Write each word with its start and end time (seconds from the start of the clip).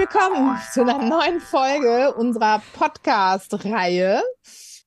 willkommen 0.00 0.58
zu 0.72 0.80
einer 0.80 0.96
neuen 0.96 1.40
Folge 1.40 2.14
unserer 2.14 2.62
Podcast-Reihe. 2.72 4.22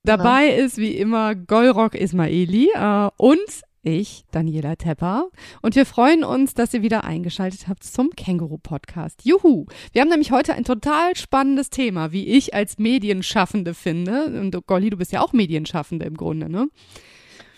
Dabei 0.03 0.47
ist 0.47 0.77
wie 0.77 0.97
immer 0.97 1.35
Golrock 1.35 1.93
Ismaili 1.93 2.71
äh, 2.73 3.09
und 3.17 3.37
ich, 3.83 4.25
Daniela 4.31 4.75
Tepper. 4.75 5.29
Und 5.61 5.75
wir 5.75 5.85
freuen 5.85 6.23
uns, 6.23 6.55
dass 6.55 6.73
ihr 6.73 6.81
wieder 6.81 7.03
eingeschaltet 7.03 7.67
habt 7.67 7.83
zum 7.83 8.09
Känguru-Podcast. 8.09 9.23
Juhu! 9.23 9.67
Wir 9.91 10.01
haben 10.01 10.09
nämlich 10.09 10.31
heute 10.31 10.55
ein 10.55 10.63
total 10.63 11.15
spannendes 11.15 11.69
Thema, 11.69 12.11
wie 12.11 12.29
ich 12.29 12.55
als 12.55 12.79
Medienschaffende 12.79 13.75
finde. 13.75 14.25
Und 14.41 14.65
Golli, 14.65 14.89
du 14.89 14.97
bist 14.97 15.11
ja 15.11 15.21
auch 15.21 15.31
Medienschaffende 15.31 16.07
im 16.07 16.17
Grunde, 16.17 16.49
ne? 16.49 16.69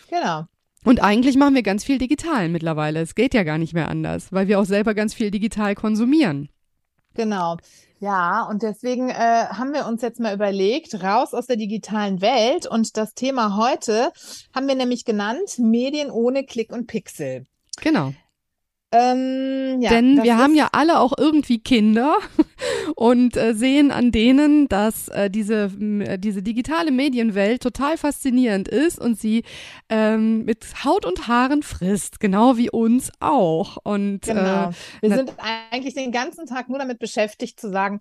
Genau. 0.09 0.43
Und 0.83 1.01
eigentlich 1.01 1.37
machen 1.37 1.55
wir 1.55 1.63
ganz 1.63 1.85
viel 1.85 1.99
digital 1.99 2.49
mittlerweile. 2.49 2.99
Es 2.99 3.15
geht 3.15 3.33
ja 3.33 3.43
gar 3.43 3.57
nicht 3.57 3.73
mehr 3.73 3.87
anders, 3.87 4.33
weil 4.33 4.49
wir 4.49 4.59
auch 4.59 4.65
selber 4.65 4.93
ganz 4.93 5.13
viel 5.13 5.31
digital 5.31 5.73
konsumieren. 5.73 6.49
Genau. 7.15 7.57
Ja, 7.99 8.43
und 8.43 8.61
deswegen 8.61 9.09
äh, 9.09 9.13
haben 9.49 9.73
wir 9.73 9.87
uns 9.87 10.01
jetzt 10.01 10.19
mal 10.19 10.33
überlegt, 10.33 11.01
raus 11.01 11.33
aus 11.33 11.47
der 11.47 11.55
digitalen 11.55 12.21
Welt. 12.21 12.67
Und 12.67 12.97
das 12.97 13.13
Thema 13.13 13.57
heute 13.57 14.11
haben 14.53 14.67
wir 14.67 14.75
nämlich 14.75 15.05
genannt, 15.05 15.57
Medien 15.57 16.11
ohne 16.11 16.43
Klick 16.43 16.71
und 16.71 16.87
Pixel. 16.87 17.45
Genau. 17.81 18.13
Ähm, 18.91 19.81
ja, 19.81 19.89
Denn 19.89 20.23
wir 20.23 20.37
haben 20.37 20.55
ja 20.55 20.69
alle 20.71 20.99
auch 20.99 21.13
irgendwie 21.17 21.59
Kinder 21.59 22.17
und 22.95 23.35
äh, 23.35 23.53
sehen 23.53 23.91
an 23.91 24.11
denen, 24.11 24.67
dass 24.67 25.09
äh, 25.09 25.29
diese, 25.29 25.71
äh, 25.79 26.17
diese 26.17 26.41
digitale 26.41 26.91
Medienwelt 26.91 27.61
total 27.61 27.97
faszinierend 27.97 28.67
ist 28.67 28.99
und 28.99 29.19
sie 29.19 29.43
ähm, 29.89 30.45
mit 30.45 30.85
Haut 30.85 31.05
und 31.05 31.27
Haaren 31.27 31.61
frisst, 31.61 32.19
genau 32.19 32.57
wie 32.57 32.69
uns 32.69 33.11
auch. 33.19 33.77
Und, 33.83 34.27
äh, 34.27 34.33
genau. 34.33 34.71
wir 35.01 35.15
sind 35.15 35.33
eigentlich 35.71 35.93
den 35.93 36.11
ganzen 36.11 36.45
Tag 36.45 36.69
nur 36.69 36.79
damit 36.79 36.99
beschäftigt 36.99 37.59
zu 37.59 37.69
sagen, 37.69 37.99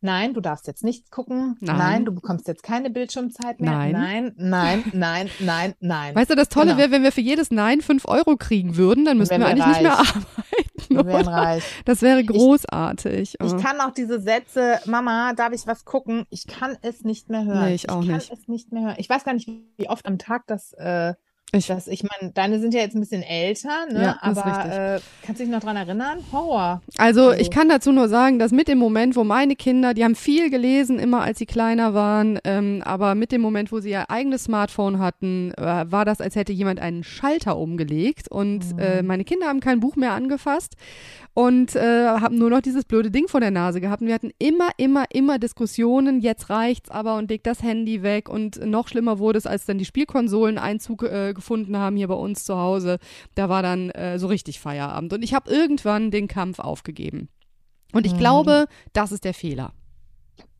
Nein, 0.00 0.34
du 0.34 0.40
darfst 0.40 0.66
jetzt 0.66 0.84
nichts 0.84 1.10
gucken. 1.10 1.56
Nein. 1.60 1.76
nein. 1.76 2.04
du 2.04 2.12
bekommst 2.12 2.46
jetzt 2.46 2.62
keine 2.62 2.90
Bildschirmzeit 2.90 3.60
mehr. 3.60 3.70
Nein, 3.70 3.92
nein, 3.92 4.34
nein, 4.36 4.84
nein, 4.92 5.30
nein, 5.40 5.74
nein. 5.80 6.14
Weißt 6.14 6.30
du, 6.30 6.36
das 6.36 6.48
Tolle 6.48 6.66
genau. 6.66 6.78
wäre, 6.78 6.90
wenn 6.92 7.02
wir 7.02 7.12
für 7.12 7.20
jedes 7.20 7.50
Nein 7.50 7.80
fünf 7.80 8.06
Euro 8.06 8.36
kriegen 8.36 8.76
würden, 8.76 9.04
dann 9.04 9.18
müssten 9.18 9.34
wir, 9.34 9.40
wir 9.40 9.46
eigentlich 9.46 9.64
reich. 9.64 9.72
nicht 9.72 9.82
mehr 9.82 9.98
arbeiten. 9.98 10.68
Wir 10.88 11.06
wären 11.06 11.28
reich. 11.28 11.64
Das 11.84 12.02
wäre 12.02 12.24
großartig. 12.24 13.36
Ich, 13.40 13.46
ich, 13.46 13.62
kann 13.62 13.80
auch 13.80 13.92
diese 13.92 14.20
Sätze, 14.20 14.78
Mama, 14.86 15.32
darf 15.34 15.52
ich 15.52 15.66
was 15.66 15.84
gucken? 15.84 16.26
Ich 16.30 16.46
kann 16.46 16.76
es 16.82 17.04
nicht 17.04 17.28
mehr 17.28 17.44
hören. 17.44 17.66
Nee, 17.66 17.74
ich 17.74 17.90
auch 17.90 18.02
ich 18.02 18.08
nicht. 18.08 18.22
Ich 18.22 18.28
kann 18.28 18.38
es 18.38 18.48
nicht 18.48 18.72
mehr 18.72 18.82
hören. 18.84 18.96
Ich 18.98 19.08
weiß 19.08 19.24
gar 19.24 19.34
nicht, 19.34 19.48
wie 19.76 19.88
oft 19.88 20.06
am 20.06 20.18
Tag 20.18 20.46
das 20.46 20.72
äh, 20.74 21.14
ich, 21.52 21.66
das, 21.66 21.88
ich 21.88 22.02
meine, 22.02 22.32
deine 22.32 22.60
sind 22.60 22.74
ja 22.74 22.80
jetzt 22.80 22.94
ein 22.94 23.00
bisschen 23.00 23.22
älter, 23.22 23.86
ne? 23.90 24.02
Ja, 24.02 24.18
aber 24.20 24.96
äh, 24.96 25.00
kannst 25.24 25.40
du 25.40 25.44
dich 25.44 25.52
noch 25.52 25.60
dran 25.60 25.76
erinnern? 25.76 26.18
Horror. 26.30 26.82
Also, 26.98 27.28
also, 27.28 27.32
ich 27.32 27.50
kann 27.50 27.70
dazu 27.70 27.90
nur 27.90 28.08
sagen, 28.08 28.38
dass 28.38 28.52
mit 28.52 28.68
dem 28.68 28.78
Moment, 28.78 29.16
wo 29.16 29.24
meine 29.24 29.56
Kinder, 29.56 29.94
die 29.94 30.04
haben 30.04 30.14
viel 30.14 30.50
gelesen, 30.50 30.98
immer 30.98 31.22
als 31.22 31.38
sie 31.38 31.46
kleiner 31.46 31.94
waren, 31.94 32.38
ähm, 32.44 32.82
aber 32.84 33.14
mit 33.14 33.32
dem 33.32 33.40
Moment, 33.40 33.72
wo 33.72 33.80
sie 33.80 33.90
ihr 33.90 34.10
eigenes 34.10 34.44
Smartphone 34.44 34.98
hatten, 34.98 35.52
äh, 35.56 35.90
war 35.90 36.04
das, 36.04 36.20
als 36.20 36.36
hätte 36.36 36.52
jemand 36.52 36.80
einen 36.80 37.02
Schalter 37.02 37.56
umgelegt 37.56 38.30
und 38.30 38.74
mhm. 38.74 38.78
äh, 38.78 39.02
meine 39.02 39.24
Kinder 39.24 39.46
haben 39.46 39.60
kein 39.60 39.80
Buch 39.80 39.96
mehr 39.96 40.12
angefasst 40.12 40.76
und 41.38 41.76
äh, 41.76 42.08
haben 42.08 42.36
nur 42.36 42.50
noch 42.50 42.60
dieses 42.60 42.84
blöde 42.84 43.12
Ding 43.12 43.28
vor 43.28 43.38
der 43.38 43.52
Nase 43.52 43.80
gehabt. 43.80 44.02
Und 44.02 44.08
wir 44.08 44.14
hatten 44.14 44.32
immer, 44.40 44.70
immer, 44.76 45.04
immer 45.12 45.38
Diskussionen, 45.38 46.18
jetzt 46.18 46.50
reicht's 46.50 46.90
aber 46.90 47.14
und 47.14 47.30
leg 47.30 47.44
das 47.44 47.62
Handy 47.62 48.02
weg. 48.02 48.28
Und 48.28 48.66
noch 48.66 48.88
schlimmer 48.88 49.20
wurde 49.20 49.38
es, 49.38 49.46
als 49.46 49.64
dann 49.64 49.78
die 49.78 49.84
Spielkonsolen 49.84 50.58
Einzug 50.58 51.04
äh, 51.04 51.32
gefunden 51.38 51.78
haben 51.78 51.96
hier 51.96 52.08
bei 52.08 52.14
uns 52.14 52.44
zu 52.44 52.56
Hause. 52.56 52.98
Da 53.34 53.48
war 53.48 53.62
dann 53.62 53.90
äh, 53.90 54.18
so 54.18 54.26
richtig 54.26 54.60
Feierabend. 54.60 55.12
Und 55.12 55.22
ich 55.22 55.34
habe 55.34 55.50
irgendwann 55.50 56.10
den 56.10 56.28
Kampf 56.28 56.58
aufgegeben. 56.58 57.28
Und 57.92 58.06
ich 58.06 58.14
mhm. 58.14 58.18
glaube, 58.18 58.66
das 58.92 59.12
ist 59.12 59.24
der 59.24 59.34
Fehler. 59.34 59.72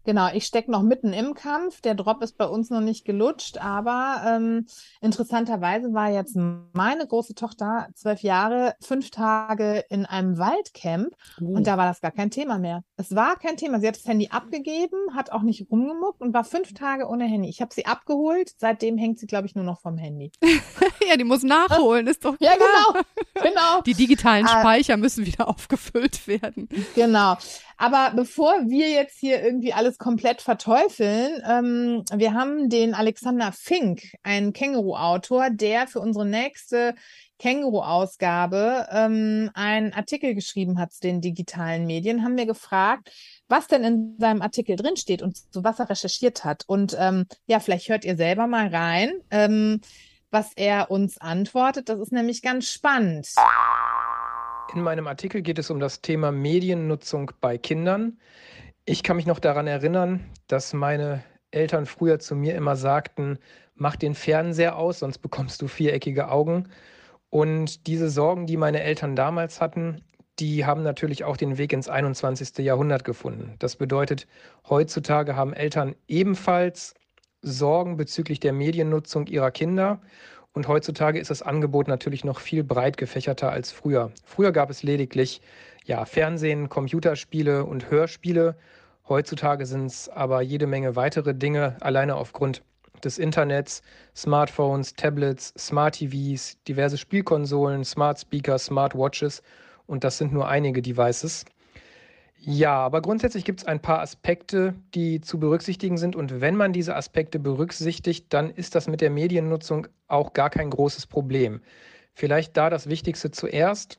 Genau, 0.08 0.30
ich 0.32 0.46
stecke 0.46 0.70
noch 0.70 0.80
mitten 0.80 1.12
im 1.12 1.34
Kampf. 1.34 1.82
Der 1.82 1.94
Drop 1.94 2.22
ist 2.22 2.38
bei 2.38 2.46
uns 2.46 2.70
noch 2.70 2.80
nicht 2.80 3.04
gelutscht, 3.04 3.58
aber 3.58 4.22
ähm, 4.26 4.64
interessanterweise 5.02 5.92
war 5.92 6.10
jetzt 6.10 6.34
meine 6.34 7.06
große 7.06 7.34
Tochter 7.34 7.88
zwölf 7.94 8.22
Jahre, 8.22 8.74
fünf 8.80 9.10
Tage 9.10 9.84
in 9.91 10.06
einem 10.06 10.38
Waldcamp 10.38 11.14
oh. 11.42 11.56
und 11.56 11.66
da 11.66 11.76
war 11.76 11.84
das 11.84 12.00
gar 12.00 12.10
kein 12.10 12.30
Thema 12.30 12.58
mehr. 12.58 12.84
Es 12.97 13.14
war 13.14 13.36
kein 13.36 13.58
Thema. 13.58 13.80
Sie 13.80 13.86
hat 13.86 13.97
das 13.97 14.06
Handy 14.06 14.30
abgegeben, 14.30 15.14
hat 15.14 15.30
auch 15.30 15.42
nicht 15.42 15.70
rumgemuckt 15.70 16.22
und 16.22 16.32
war 16.32 16.44
fünf 16.44 16.72
Tage 16.72 17.06
ohne 17.06 17.26
Handy. 17.26 17.50
Ich 17.50 17.60
habe 17.60 17.74
sie 17.74 17.84
abgeholt. 17.84 18.54
Seitdem 18.56 18.97
hängt 18.97 19.18
sie, 19.18 19.26
glaube 19.26 19.47
ich, 19.47 19.56
nur 19.56 19.64
noch 19.66 19.82
vom 19.82 19.98
Handy. 19.98 20.32
ja, 21.06 21.18
die 21.18 21.24
muss 21.24 21.42
nachholen, 21.42 22.06
ist 22.06 22.24
doch 22.24 22.38
klar. 22.38 22.56
Ja, 22.56 22.56
genau. 22.56 23.02
genau. 23.34 23.82
Die 23.82 23.92
digitalen 23.92 24.47
ah. 24.47 24.60
Speicher 24.60 24.97
müssen 24.97 25.26
wieder 25.26 25.48
aufgefüllt 25.48 26.26
werden. 26.26 26.70
Genau. 26.94 27.36
Aber 27.78 28.12
bevor 28.15 28.69
wir 28.69 28.91
jetzt 28.91 29.19
hier 29.19 29.41
irgendwie 29.41 29.72
alles 29.72 29.99
komplett 29.99 30.43
verteufeln, 30.43 31.41
ähm, 31.49 32.03
wir 32.12 32.34
haben 32.34 32.69
den 32.69 32.93
Alexander 32.93 33.53
Fink, 33.53 34.03
einen 34.25 34.53
Känguru-Autor, 34.53 35.50
der 35.50 35.87
für 35.87 36.00
unsere 36.00 36.27
nächste 36.27 36.97
Känguru-Ausgabe 37.39 38.89
ähm, 38.91 39.50
einen 39.55 39.93
Artikel 39.93 40.34
geschrieben 40.34 40.81
hat 40.81 40.93
zu 40.93 41.00
den 41.00 41.21
digitalen 41.21 41.87
Medien, 41.87 42.25
haben 42.25 42.37
wir 42.37 42.47
gefragt, 42.47 43.12
was 43.47 43.69
denn 43.69 43.84
in 43.84 44.16
seinem 44.19 44.43
Artikel 44.43 44.75
drinsteht 44.75 45.22
und 45.22 45.37
zu 45.37 45.62
was 45.62 45.78
er 45.78 45.89
recherchiert 45.89 46.45
hat. 46.45 46.65
Und 46.66 46.97
ähm, 46.99 47.27
ja, 47.47 47.60
vielleicht 47.60 47.89
hört 47.89 48.05
ihr 48.05 48.16
selber 48.16 48.49
mal 48.49 48.75
rein, 48.75 49.12
ähm, 49.31 49.81
was 50.33 50.53
er 50.56 50.91
uns 50.91 51.19
antwortet. 51.19 51.89
Das 51.89 52.00
ist 52.00 52.12
nämlich 52.12 52.43
ganz 52.43 52.69
spannend. 52.69 53.28
In 54.74 54.82
meinem 54.82 55.06
Artikel 55.06 55.40
geht 55.40 55.58
es 55.58 55.70
um 55.70 55.80
das 55.80 56.02
Thema 56.02 56.30
Mediennutzung 56.30 57.30
bei 57.40 57.56
Kindern. 57.56 58.18
Ich 58.84 59.02
kann 59.02 59.16
mich 59.16 59.24
noch 59.24 59.38
daran 59.38 59.66
erinnern, 59.66 60.20
dass 60.46 60.74
meine 60.74 61.24
Eltern 61.50 61.86
früher 61.86 62.18
zu 62.18 62.36
mir 62.36 62.54
immer 62.54 62.76
sagten, 62.76 63.38
mach 63.74 63.96
den 63.96 64.14
Fernseher 64.14 64.76
aus, 64.76 64.98
sonst 64.98 65.18
bekommst 65.18 65.62
du 65.62 65.68
viereckige 65.68 66.30
Augen. 66.30 66.68
Und 67.30 67.86
diese 67.86 68.10
Sorgen, 68.10 68.46
die 68.46 68.58
meine 68.58 68.82
Eltern 68.82 69.16
damals 69.16 69.62
hatten, 69.62 70.02
die 70.38 70.66
haben 70.66 70.82
natürlich 70.82 71.24
auch 71.24 71.38
den 71.38 71.56
Weg 71.56 71.72
ins 71.72 71.88
21. 71.88 72.58
Jahrhundert 72.58 73.04
gefunden. 73.04 73.54
Das 73.58 73.76
bedeutet, 73.76 74.26
heutzutage 74.68 75.34
haben 75.34 75.54
Eltern 75.54 75.94
ebenfalls 76.08 76.94
Sorgen 77.40 77.96
bezüglich 77.96 78.38
der 78.38 78.52
Mediennutzung 78.52 79.28
ihrer 79.28 79.50
Kinder 79.50 80.00
und 80.58 80.66
heutzutage 80.66 81.20
ist 81.20 81.30
das 81.30 81.41
Angebot 81.41 81.86
natürlich 81.86 82.24
noch 82.24 82.41
viel 82.41 82.64
breit 82.64 82.96
gefächerter 82.96 83.52
als 83.52 83.70
früher. 83.70 84.10
Früher 84.24 84.50
gab 84.50 84.70
es 84.70 84.82
lediglich 84.82 85.41
ja, 85.84 86.04
Fernsehen, 86.04 86.69
Computerspiele 86.69 87.64
und 87.64 87.92
Hörspiele. 87.92 88.56
Heutzutage 89.08 89.66
sind 89.66 89.86
es 89.86 90.08
aber 90.08 90.42
jede 90.42 90.66
Menge 90.66 90.97
weitere 90.97 91.32
Dinge, 91.32 91.76
alleine 91.78 92.16
aufgrund 92.16 92.64
des 93.04 93.18
Internets, 93.18 93.82
Smartphones, 94.16 94.94
Tablets, 94.94 95.54
Smart 95.56 95.94
TVs, 95.94 96.56
diverse 96.66 96.98
Spielkonsolen, 96.98 97.84
Smart 97.84 98.18
Speakers, 98.18 98.64
Smart 98.64 98.97
Watches 98.97 99.44
und 99.86 100.02
das 100.02 100.18
sind 100.18 100.32
nur 100.32 100.48
einige 100.48 100.82
Devices. 100.82 101.44
Ja, 102.41 102.76
aber 102.76 103.03
grundsätzlich 103.03 103.44
gibt 103.44 103.60
es 103.60 103.66
ein 103.66 103.81
paar 103.81 104.00
Aspekte, 104.00 104.75
die 104.94 105.21
zu 105.21 105.41
berücksichtigen 105.41 105.99
sind. 105.99 106.15
Und 106.15 106.41
wenn 106.41 106.54
man 106.56 106.72
diese 106.72 106.94
Aspekte 106.94 107.38
berücksichtigt, 107.38 108.26
dann 108.32 108.50
ist 108.50 108.75
das 108.75 108.87
mit 108.87 109.00
der 109.00 109.10
Mediennutzung 109.10 109.88
auch 110.06 110.32
gar 110.32 110.48
kein 110.48 110.71
großes 110.71 111.06
Problem. 111.06 111.60
Vielleicht 112.15 112.56
da 112.56 112.71
das 112.71 112.88
Wichtigste 112.88 113.31
zuerst. 113.31 113.98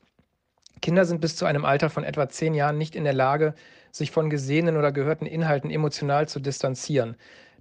Kinder 0.82 1.06
sind 1.06 1.20
bis 1.20 1.36
zu 1.36 1.46
einem 1.46 1.66
Alter 1.66 1.90
von 1.90 2.04
etwa 2.06 2.30
zehn 2.30 2.54
Jahren 2.54 2.78
nicht 2.78 2.96
in 2.96 3.04
der 3.04 3.14
Lage, 3.14 3.54
sich 3.92 4.12
von 4.12 4.30
gesehenen 4.30 4.78
oder 4.78 4.92
gehörten 4.92 5.26
Inhalten 5.26 5.70
emotional 5.70 6.28
zu 6.28 6.40
distanzieren. 6.40 7.18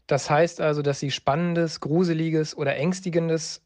Das 0.06 0.30
heißt 0.30 0.60
also, 0.60 0.82
dass 0.82 1.00
sie 1.00 1.10
Spannendes, 1.10 1.80
Gruseliges 1.80 2.56
oder 2.56 2.76
Ängstigendes 2.76 3.62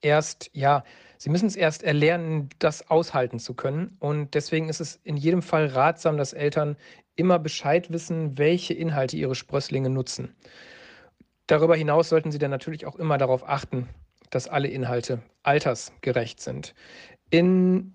erst, 0.00 0.50
ja, 0.52 0.84
Sie 1.22 1.30
müssen 1.30 1.46
es 1.46 1.54
erst 1.54 1.84
erlernen, 1.84 2.48
das 2.58 2.90
aushalten 2.90 3.38
zu 3.38 3.54
können. 3.54 3.96
Und 4.00 4.34
deswegen 4.34 4.68
ist 4.68 4.80
es 4.80 4.98
in 5.04 5.16
jedem 5.16 5.40
Fall 5.40 5.66
ratsam, 5.66 6.16
dass 6.16 6.32
Eltern 6.32 6.76
immer 7.14 7.38
Bescheid 7.38 7.92
wissen, 7.92 8.38
welche 8.38 8.74
Inhalte 8.74 9.16
ihre 9.16 9.36
Sprösslinge 9.36 9.88
nutzen. 9.88 10.34
Darüber 11.46 11.76
hinaus 11.76 12.08
sollten 12.08 12.32
Sie 12.32 12.40
dann 12.40 12.50
natürlich 12.50 12.86
auch 12.86 12.96
immer 12.96 13.18
darauf 13.18 13.48
achten, 13.48 13.88
dass 14.30 14.48
alle 14.48 14.66
Inhalte 14.66 15.22
altersgerecht 15.44 16.40
sind. 16.40 16.74
In 17.30 17.94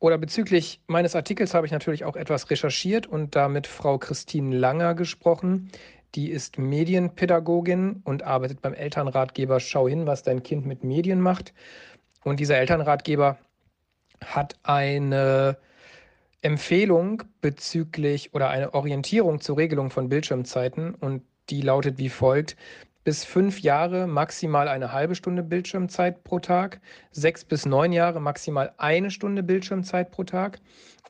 oder 0.00 0.18
bezüglich 0.18 0.80
meines 0.88 1.14
Artikels 1.14 1.54
habe 1.54 1.66
ich 1.66 1.72
natürlich 1.72 2.04
auch 2.04 2.16
etwas 2.16 2.50
recherchiert 2.50 3.06
und 3.06 3.36
damit 3.36 3.68
Frau 3.68 3.98
Christine 3.98 4.56
Langer 4.56 4.96
gesprochen. 4.96 5.70
Die 6.16 6.28
ist 6.28 6.58
Medienpädagogin 6.58 8.02
und 8.02 8.24
arbeitet 8.24 8.62
beim 8.62 8.74
Elternratgeber 8.74 9.60
Schau 9.60 9.88
hin, 9.88 10.08
was 10.08 10.24
dein 10.24 10.42
Kind 10.42 10.66
mit 10.66 10.82
Medien 10.82 11.20
macht. 11.20 11.54
Und 12.24 12.40
dieser 12.40 12.58
Elternratgeber 12.58 13.38
hat 14.24 14.56
eine 14.62 15.56
Empfehlung 16.42 17.22
bezüglich 17.40 18.34
oder 18.34 18.50
eine 18.50 18.74
Orientierung 18.74 19.40
zur 19.40 19.56
Regelung 19.56 19.90
von 19.90 20.08
Bildschirmzeiten 20.08 20.94
und 20.94 21.22
die 21.50 21.62
lautet 21.62 21.98
wie 21.98 22.08
folgt. 22.08 22.56
Bis 23.04 23.24
fünf 23.24 23.60
Jahre 23.60 24.06
maximal 24.06 24.68
eine 24.68 24.92
halbe 24.92 25.16
Stunde 25.16 25.42
Bildschirmzeit 25.42 26.22
pro 26.22 26.38
Tag, 26.38 26.80
sechs 27.10 27.44
bis 27.44 27.66
neun 27.66 27.92
Jahre 27.92 28.20
maximal 28.20 28.72
eine 28.76 29.10
Stunde 29.10 29.42
Bildschirmzeit 29.42 30.12
pro 30.12 30.22
Tag 30.22 30.60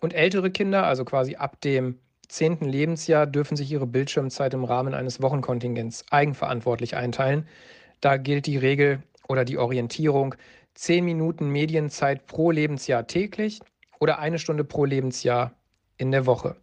und 0.01 0.15
ältere 0.15 0.51
Kinder, 0.51 0.85
also 0.85 1.05
quasi 1.05 1.37
ab 1.37 1.61
dem 1.61 1.99
zehnten 2.29 2.65
Lebensjahr 2.65 3.27
dürfen 3.27 3.57
sich 3.57 3.71
ihre 3.71 3.87
Bildschirmzeit 3.87 4.55
im 4.55 4.65
Rahmen 4.65 4.95
eines 4.95 5.21
Wochenkontingents 5.21 6.07
eigenverantwortlich 6.11 6.97
einteilen. 6.97 7.47
Da 8.01 8.17
gilt 8.17 8.47
die 8.47 8.57
Regel 8.57 9.03
oder 9.29 9.45
die 9.45 9.59
Orientierung, 9.59 10.35
zehn 10.75 11.05
Minuten 11.05 11.49
Medienzeit 11.49 12.27
pro 12.27 12.51
Lebensjahr 12.51 13.07
täglich 13.07 13.61
oder 14.01 14.19
eine 14.19 14.39
Stunde 14.39 14.65
pro 14.65 14.85
Lebensjahr 14.85 15.53
in 15.97 16.11
der 16.11 16.27
Woche. 16.27 16.57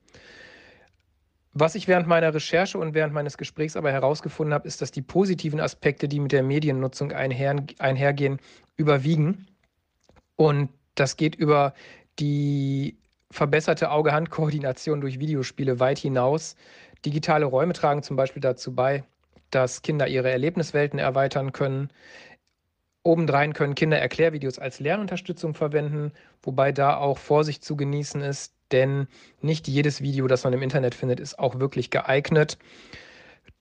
Was 1.53 1.75
ich 1.75 1.87
während 1.87 2.07
meiner 2.07 2.33
Recherche 2.33 2.77
und 2.77 2.93
während 2.93 3.13
meines 3.13 3.37
Gesprächs 3.37 3.75
aber 3.75 3.91
herausgefunden 3.91 4.53
habe, 4.53 4.67
ist, 4.67 4.81
dass 4.81 4.91
die 4.91 5.01
positiven 5.01 5.59
Aspekte, 5.59 6.07
die 6.07 6.19
mit 6.19 6.31
der 6.31 6.43
Mediennutzung 6.43 7.11
einher, 7.11 7.55
einhergehen, 7.79 8.39
überwiegen. 8.77 9.47
Und 10.35 10.69
das 10.95 11.17
geht 11.17 11.35
über 11.35 11.73
die 12.19 12.97
verbesserte 13.31 13.91
Auge-Hand-Koordination 13.91 15.01
durch 15.01 15.19
Videospiele 15.19 15.79
weit 15.79 15.99
hinaus. 15.99 16.55
Digitale 17.05 17.45
Räume 17.45 17.73
tragen 17.73 18.03
zum 18.03 18.15
Beispiel 18.15 18.41
dazu 18.41 18.73
bei, 18.75 19.03
dass 19.51 19.81
Kinder 19.81 20.07
ihre 20.07 20.29
Erlebniswelten 20.29 20.99
erweitern 20.99 21.51
können. 21.51 21.89
Obendrein 23.03 23.53
können 23.53 23.75
Kinder 23.75 23.97
Erklärvideos 23.97 24.59
als 24.59 24.79
Lernunterstützung 24.79 25.53
verwenden, 25.53 26.11
wobei 26.43 26.71
da 26.71 26.97
auch 26.97 27.17
Vorsicht 27.17 27.63
zu 27.63 27.75
genießen 27.75 28.21
ist, 28.21 28.53
denn 28.71 29.07
nicht 29.41 29.67
jedes 29.67 30.01
Video, 30.01 30.27
das 30.27 30.43
man 30.43 30.53
im 30.53 30.61
Internet 30.61 30.95
findet, 30.95 31.19
ist 31.19 31.39
auch 31.39 31.59
wirklich 31.59 31.89
geeignet. 31.89 32.57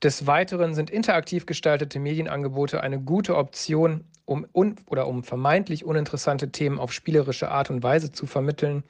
Des 0.02 0.26
Weiteren 0.26 0.74
sind 0.74 0.90
interaktiv 0.90 1.46
gestaltete 1.46 1.98
Medienangebote 1.98 2.82
eine 2.82 3.00
gute 3.00 3.36
Option, 3.36 4.04
um 4.26 4.46
un 4.52 4.76
oder 4.86 5.06
um 5.08 5.24
vermeintlich 5.24 5.84
uninteressante 5.84 6.50
Themen 6.50 6.78
auf 6.78 6.92
spielerische 6.92 7.50
Art 7.50 7.70
und 7.70 7.82
Weise 7.82 8.12
zu 8.12 8.26
vermitteln. 8.26 8.84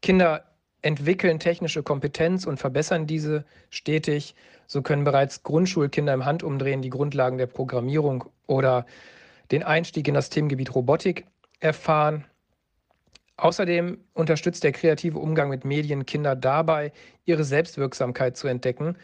Kinder 0.00 0.44
entwickeln 0.82 1.38
technische 1.38 1.82
Kompetenz 1.82 2.46
und 2.46 2.58
verbessern 2.58 3.06
diese 3.06 3.44
stetig. 3.70 4.34
So 4.66 4.82
können 4.82 5.04
bereits 5.04 5.42
Grundschulkinder 5.42 6.14
im 6.14 6.24
Handumdrehen 6.24 6.82
die 6.82 6.90
Grundlagen 6.90 7.38
der 7.38 7.46
Programmierung 7.46 8.24
oder 8.46 8.86
den 9.50 9.62
Einstieg 9.62 10.08
in 10.08 10.14
das 10.14 10.30
Themengebiet 10.30 10.74
Robotik 10.74 11.26
erfahren. 11.60 12.24
Außerdem 13.36 13.98
unterstützt 14.14 14.64
der 14.64 14.72
kreative 14.72 15.18
Umgang 15.18 15.48
mit 15.48 15.64
Medien 15.64 16.06
Kinder 16.06 16.34
dabei, 16.34 16.92
ihre 17.24 17.44
Selbstwirksamkeit 17.44 18.36
zu 18.36 18.48
entdecken 18.48 18.96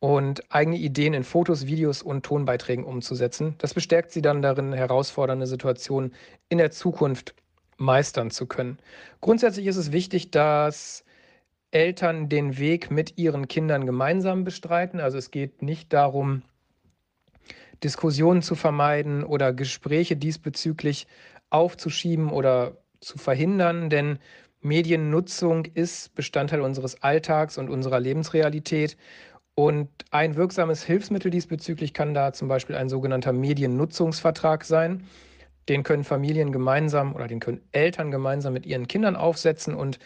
und 0.00 0.42
eigene 0.52 0.78
Ideen 0.78 1.14
in 1.14 1.24
Fotos, 1.24 1.66
Videos 1.66 2.02
und 2.02 2.24
Tonbeiträgen 2.24 2.84
umzusetzen. 2.84 3.54
Das 3.58 3.74
bestärkt 3.74 4.10
sie 4.10 4.22
dann 4.22 4.42
darin, 4.42 4.72
herausfordernde 4.72 5.46
Situationen 5.46 6.14
in 6.48 6.58
der 6.58 6.70
Zukunft 6.70 7.34
meistern 7.76 8.30
zu 8.30 8.46
können. 8.46 8.78
Grundsätzlich 9.20 9.66
ist 9.66 9.76
es 9.76 9.92
wichtig, 9.92 10.30
dass 10.30 11.04
Eltern 11.70 12.28
den 12.28 12.58
Weg 12.58 12.90
mit 12.90 13.18
ihren 13.18 13.46
Kindern 13.46 13.86
gemeinsam 13.86 14.44
bestreiten. 14.44 15.00
Also 15.00 15.18
es 15.18 15.30
geht 15.30 15.62
nicht 15.62 15.92
darum, 15.92 16.42
Diskussionen 17.82 18.42
zu 18.42 18.54
vermeiden 18.54 19.24
oder 19.24 19.52
Gespräche 19.52 20.16
diesbezüglich 20.16 21.06
aufzuschieben 21.50 22.30
oder 22.30 22.76
zu 23.00 23.18
verhindern, 23.18 23.90
denn 23.90 24.18
Mediennutzung 24.60 25.64
ist 25.64 26.14
Bestandteil 26.14 26.60
unseres 26.60 27.02
Alltags 27.02 27.58
und 27.58 27.68
unserer 27.68 27.98
Lebensrealität. 27.98 28.96
Und 29.54 29.88
ein 30.10 30.36
wirksames 30.36 30.84
Hilfsmittel 30.84 31.30
diesbezüglich 31.30 31.92
kann 31.92 32.14
da 32.14 32.32
zum 32.32 32.48
Beispiel 32.48 32.76
ein 32.76 32.88
sogenannter 32.88 33.32
Mediennutzungsvertrag 33.32 34.64
sein. 34.64 35.04
Den 35.68 35.82
können 35.82 36.04
Familien 36.04 36.52
gemeinsam 36.52 37.14
oder 37.14 37.26
den 37.26 37.40
können 37.40 37.60
Eltern 37.72 38.10
gemeinsam 38.10 38.52
mit 38.52 38.66
ihren 38.66 38.88
Kindern 38.88 39.16
aufsetzen 39.16 39.74
und 39.74 39.98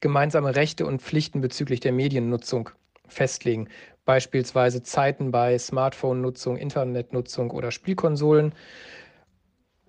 gemeinsame 0.00 0.56
Rechte 0.56 0.86
und 0.86 1.02
Pflichten 1.02 1.40
bezüglich 1.40 1.80
der 1.80 1.92
Mediennutzung 1.92 2.70
festlegen. 3.08 3.68
Beispielsweise 4.04 4.82
Zeiten 4.82 5.30
bei 5.30 5.58
Smartphone-Nutzung, 5.58 6.56
Internetnutzung 6.56 7.50
oder 7.50 7.70
Spielkonsolen. 7.70 8.54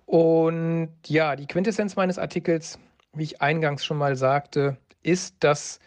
Und 0.06 0.90
ja, 1.06 1.36
die 1.36 1.46
Quintessenz 1.46 1.96
meines 1.96 2.18
Artikels, 2.18 2.78
wie 3.14 3.22
ich 3.22 3.40
eingangs 3.40 3.84
schon 3.84 3.96
mal 3.96 4.16
sagte, 4.16 4.76
ist, 5.02 5.36
dass 5.40 5.78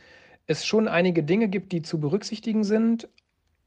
es 0.47 0.65
schon 0.65 0.87
einige 0.87 1.23
Dinge 1.23 1.47
gibt, 1.47 1.71
die 1.71 1.81
zu 1.81 1.99
berücksichtigen 1.99 2.63
sind, 2.63 3.07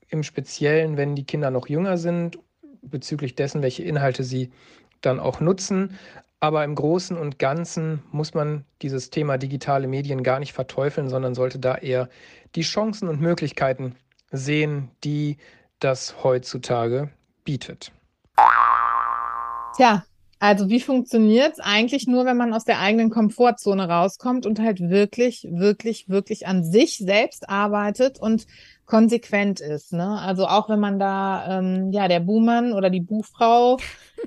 im 0.08 0.22
Speziellen, 0.22 0.96
wenn 0.96 1.14
die 1.14 1.24
Kinder 1.24 1.50
noch 1.50 1.68
jünger 1.68 1.98
sind, 1.98 2.38
bezüglich 2.82 3.34
dessen, 3.34 3.62
welche 3.62 3.82
Inhalte 3.82 4.24
sie 4.24 4.50
dann 5.00 5.20
auch 5.20 5.40
nutzen. 5.40 5.98
Aber 6.46 6.62
im 6.62 6.76
Großen 6.76 7.18
und 7.18 7.40
Ganzen 7.40 8.04
muss 8.12 8.32
man 8.32 8.64
dieses 8.80 9.10
Thema 9.10 9.36
digitale 9.36 9.88
Medien 9.88 10.22
gar 10.22 10.38
nicht 10.38 10.52
verteufeln, 10.52 11.08
sondern 11.08 11.34
sollte 11.34 11.58
da 11.58 11.74
eher 11.74 12.08
die 12.54 12.62
Chancen 12.62 13.08
und 13.08 13.20
Möglichkeiten 13.20 13.96
sehen, 14.30 14.92
die 15.02 15.38
das 15.80 16.22
heutzutage 16.22 17.10
bietet. 17.42 17.90
Tja, 19.76 20.04
also 20.38 20.68
wie 20.68 20.78
funktioniert 20.78 21.54
es 21.54 21.58
eigentlich 21.58 22.06
nur, 22.06 22.26
wenn 22.26 22.36
man 22.36 22.54
aus 22.54 22.64
der 22.64 22.78
eigenen 22.78 23.10
Komfortzone 23.10 23.88
rauskommt 23.88 24.46
und 24.46 24.60
halt 24.60 24.78
wirklich, 24.78 25.48
wirklich, 25.50 26.08
wirklich 26.08 26.46
an 26.46 26.62
sich 26.62 26.98
selbst 26.98 27.48
arbeitet 27.48 28.20
und 28.20 28.46
konsequent 28.84 29.60
ist. 29.60 29.92
Ne? 29.92 30.20
Also 30.20 30.46
auch 30.46 30.68
wenn 30.68 30.78
man 30.78 30.98
da 30.98 31.58
ähm, 31.58 31.90
ja 31.90 32.06
der 32.06 32.20
Buhmann 32.20 32.72
oder 32.72 32.88
die 32.88 33.00
Buchfrau 33.00 33.78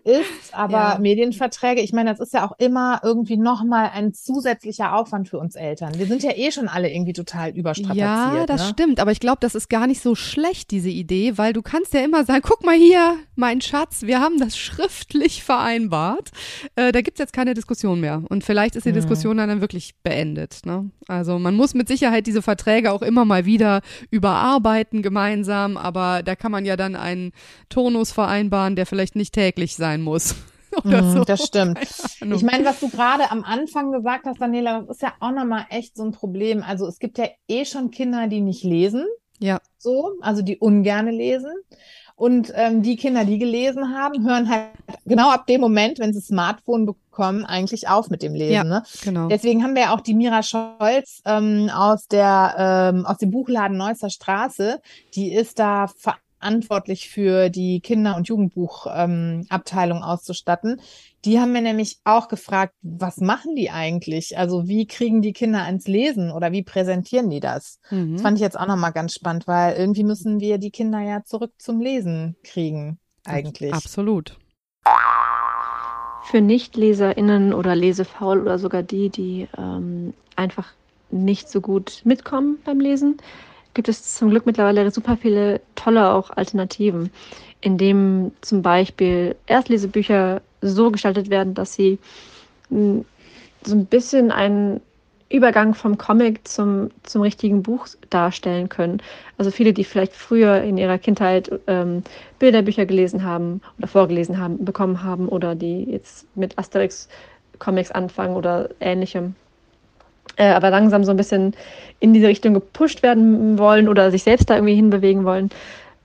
ist, 0.04 0.26
aber 0.54 0.72
ja. 0.72 0.98
Medienverträge, 1.00 1.82
ich 1.82 1.94
meine, 1.94 2.12
das 2.12 2.20
ist 2.20 2.34
ja 2.34 2.48
auch 2.48 2.54
immer 2.58 3.02
irgendwie 3.04 3.38
nochmal 3.38 3.92
ein 3.94 4.14
zusätzlicher 4.14 4.96
Aufwand 4.96 5.30
für 5.30 5.40
uns 5.40 5.56
Eltern. 5.56 5.98
Wir 5.98 6.06
sind 6.06 6.24
ja 6.24 6.32
eh 6.36 6.52
schon 6.52 6.68
alle 6.68 6.92
irgendwie 6.92 7.14
total 7.14 7.52
überstrapaziert. 7.52 7.98
Ja, 7.98 8.46
das 8.46 8.64
ne? 8.64 8.70
stimmt, 8.70 9.00
aber 9.00 9.12
ich 9.12 9.20
glaube, 9.20 9.38
das 9.42 9.56
ist 9.56 9.70
gar 9.70 9.88
nicht 9.88 10.02
so 10.02 10.16
schlecht, 10.16 10.72
diese 10.72 10.90
Idee, 10.90 11.38
weil 11.38 11.54
du 11.54 11.62
kannst 11.62 11.94
ja 11.94 12.02
immer 12.02 12.26
sagen, 12.26 12.42
guck 12.44 12.66
mal 12.66 12.76
hier, 12.76 13.16
mein 13.36 13.62
Schatz, 13.62 14.04
wir 14.04 14.20
haben 14.20 14.40
das 14.40 14.58
schriftlich 14.58 15.44
vereinbart. 15.44 16.30
Äh, 16.76 16.92
da 16.92 17.02
gibt's 17.02 17.20
jetzt 17.20 17.34
keine 17.34 17.54
Diskussion 17.54 18.00
mehr. 18.00 18.22
Und 18.30 18.44
vielleicht 18.44 18.76
ist 18.76 18.86
die 18.86 18.90
mhm. 18.90 18.96
Diskussion 18.96 19.38
dann, 19.38 19.50
dann 19.50 19.62
wirklich 19.62 19.96
beendet. 20.04 20.62
Ne? 20.66 20.92
Also 21.08 21.40
man 21.40 21.56
muss 21.56 21.74
mit 21.74 21.88
Sicherheit 21.88 22.28
diese 22.28 22.42
Verträge 22.42 22.92
auch 22.92 23.02
immer 23.02 23.26
mal 23.26 23.46
wieder 23.46 23.82
überarbeiten 24.12 25.02
gemeinsam, 25.02 25.78
aber 25.78 26.22
da 26.24 26.36
kann 26.36 26.52
man 26.52 26.66
ja 26.66 26.76
dann 26.76 26.96
einen 26.96 27.32
Turnus 27.70 28.12
vereinbaren, 28.12 28.76
der 28.76 28.86
vielleicht 28.86 29.16
nicht 29.16 29.34
täglich 29.34 29.76
sein 29.76 29.89
muss. 29.98 30.36
Oder 30.86 31.02
mm, 31.02 31.14
so. 31.14 31.24
Das 31.24 31.46
stimmt. 31.46 31.80
Ich 32.22 32.44
meine, 32.44 32.66
was 32.66 32.80
du 32.80 32.90
gerade 32.90 33.32
am 33.32 33.44
Anfang 33.44 33.92
gesagt 33.92 34.26
hast, 34.26 34.40
Daniela, 34.40 34.82
das 34.82 34.98
ist 34.98 35.02
ja 35.02 35.14
auch 35.20 35.32
nochmal 35.32 35.66
echt 35.70 35.98
so 35.98 36.04
ein 36.04 36.12
Problem. 36.12 36.64
Also 36.64 36.88
es 36.88 37.00
gibt 37.00 37.18
ja 37.18 37.28
eh 37.48 37.66
schon 37.66 37.92
Kinder, 37.92 38.28
die 38.28 38.42
nicht 38.42 38.64
lesen. 38.64 39.06
Ja. 39.40 39.60
So, 39.78 40.12
also 40.22 40.42
die 40.42 40.58
ungerne 40.58 41.12
lesen. 41.12 41.52
Und 42.20 42.52
ähm, 42.54 42.82
die 42.84 42.98
Kinder, 42.98 43.24
die 43.24 43.38
gelesen 43.38 43.98
haben, 43.98 44.28
hören 44.28 44.50
halt 44.50 44.72
genau 45.06 45.30
ab 45.30 45.48
dem 45.48 45.62
Moment, 45.62 46.00
wenn 46.00 46.12
sie 46.12 46.20
Smartphone 46.20 46.86
bekommen, 46.86 47.46
eigentlich 47.46 47.88
auf 47.88 48.10
mit 48.10 48.22
dem 48.22 48.34
Lesen. 48.34 48.54
Ja, 48.54 48.64
ne? 48.66 48.84
genau. 49.02 49.30
Deswegen 49.30 49.64
haben 49.64 49.74
wir 49.74 49.84
ja 49.84 49.96
auch 49.96 50.02
die 50.02 50.14
Mira 50.14 50.44
Scholz 50.44 51.22
ähm, 51.24 51.70
aus 51.74 52.08
der 52.10 52.92
ähm, 52.94 53.06
aus 53.06 53.20
dem 53.20 53.32
Buchladen 53.32 53.78
Neusser 53.78 54.10
Straße. 54.10 54.82
Die 55.16 55.32
ist 55.34 55.60
da 55.60 55.88
verantwortlich 56.40 57.10
für 57.10 57.50
die 57.50 57.82
Kinder- 57.82 58.16
und 58.16 58.28
Jugendbuchabteilung 58.28 59.98
ähm, 59.98 60.04
auszustatten. 60.04 60.82
Die 61.26 61.40
haben 61.40 61.52
mir 61.52 61.62
nämlich 61.62 62.00
auch 62.06 62.30
gefragt, 62.30 62.74
was 62.82 63.18
machen 63.18 63.56
die 63.56 63.70
eigentlich? 63.70 64.38
Also 64.38 64.68
wie 64.68 64.88
kriegen 64.88 65.22
die 65.22 65.34
Kinder 65.34 65.64
ans 65.64 65.88
Lesen 65.88 66.32
oder 66.32 66.52
wie 66.52 66.64
präsentieren 66.64 67.30
die 67.30 67.42
das? 67.42 67.80
Mhm. 67.90 68.14
Das 68.14 68.22
fand 68.22 68.38
ich 68.38 68.42
jetzt 68.42 68.58
auch 68.58 68.68
nochmal 68.68 68.94
ganz 68.94 69.14
spannend, 69.14 69.48
weil 69.48 69.76
irgendwie 69.76 70.04
müssen 70.04 70.40
wir 70.40 70.58
die 70.58 70.72
Kinder 70.72 71.02
ja 71.02 71.24
zurück 71.24 71.52
zum 71.58 71.82
Lesen 71.82 72.36
kriegen, 72.44 73.00
eigentlich. 73.26 73.74
Absolut. 73.74 74.38
Für 76.24 76.42
NichtleserInnen 76.42 77.54
oder 77.54 77.76
lesefaul 77.76 78.40
oder 78.42 78.60
sogar 78.60 78.84
die, 78.84 79.10
die 79.10 79.48
ähm, 79.58 80.14
einfach 80.36 80.72
nicht 81.12 81.50
so 81.50 81.60
gut 81.60 82.02
mitkommen 82.06 82.60
beim 82.64 82.80
Lesen, 82.80 83.18
gibt 83.74 83.88
es 83.90 84.16
zum 84.16 84.30
Glück 84.30 84.46
mittlerweile 84.46 84.90
super 84.92 85.18
viele 85.18 85.62
tolle 85.76 86.12
auch 86.12 86.32
Alternativen, 86.32 87.12
indem 87.62 88.32
zum 88.42 88.62
Beispiel 88.62 89.36
Erstlesebücher 89.48 90.42
so 90.62 90.92
gestaltet 90.92 91.30
werden, 91.30 91.54
dass 91.54 91.74
sie 91.74 92.00
hm, 92.70 93.06
so 93.64 93.76
ein 93.76 93.86
bisschen 93.86 94.32
einen 94.32 94.82
Übergang 95.32 95.76
vom 95.76 95.98
Comic 95.98 96.48
zum, 96.48 96.90
zum 97.04 97.22
richtigen 97.22 97.62
Buch 97.62 97.88
darstellen 98.10 98.68
können. 98.68 99.00
Also 99.38 99.52
viele, 99.52 99.74
die 99.74 99.84
vielleicht 99.84 100.14
früher 100.14 100.64
in 100.64 100.78
ihrer 100.78 100.98
Kindheit 100.98 101.52
ähm, 101.68 102.04
Bilderbücher 102.40 102.88
gelesen 102.88 103.24
haben 103.24 103.62
oder 103.78 103.88
vorgelesen 103.88 104.40
haben, 104.40 104.66
bekommen 104.66 105.04
haben 105.04 105.30
oder 105.30 105.54
die 105.54 105.84
jetzt 105.84 106.26
mit 106.36 106.58
Asterix 106.58 107.08
Comics 107.60 107.92
anfangen 107.92 108.36
oder 108.36 108.70
ähnlichem 108.80 109.36
äh, 110.38 110.50
aber 110.50 110.70
langsam 110.70 111.04
so 111.04 111.12
ein 111.12 111.18
bisschen 111.18 111.54
in 112.00 112.14
diese 112.14 112.28
Richtung 112.28 112.54
gepusht 112.54 113.04
werden 113.04 113.58
wollen 113.58 113.88
oder 113.88 114.12
sich 114.12 114.24
selbst 114.24 114.50
da 114.50 114.56
irgendwie 114.56 114.76
hinbewegen 114.76 115.26
wollen, 115.26 115.50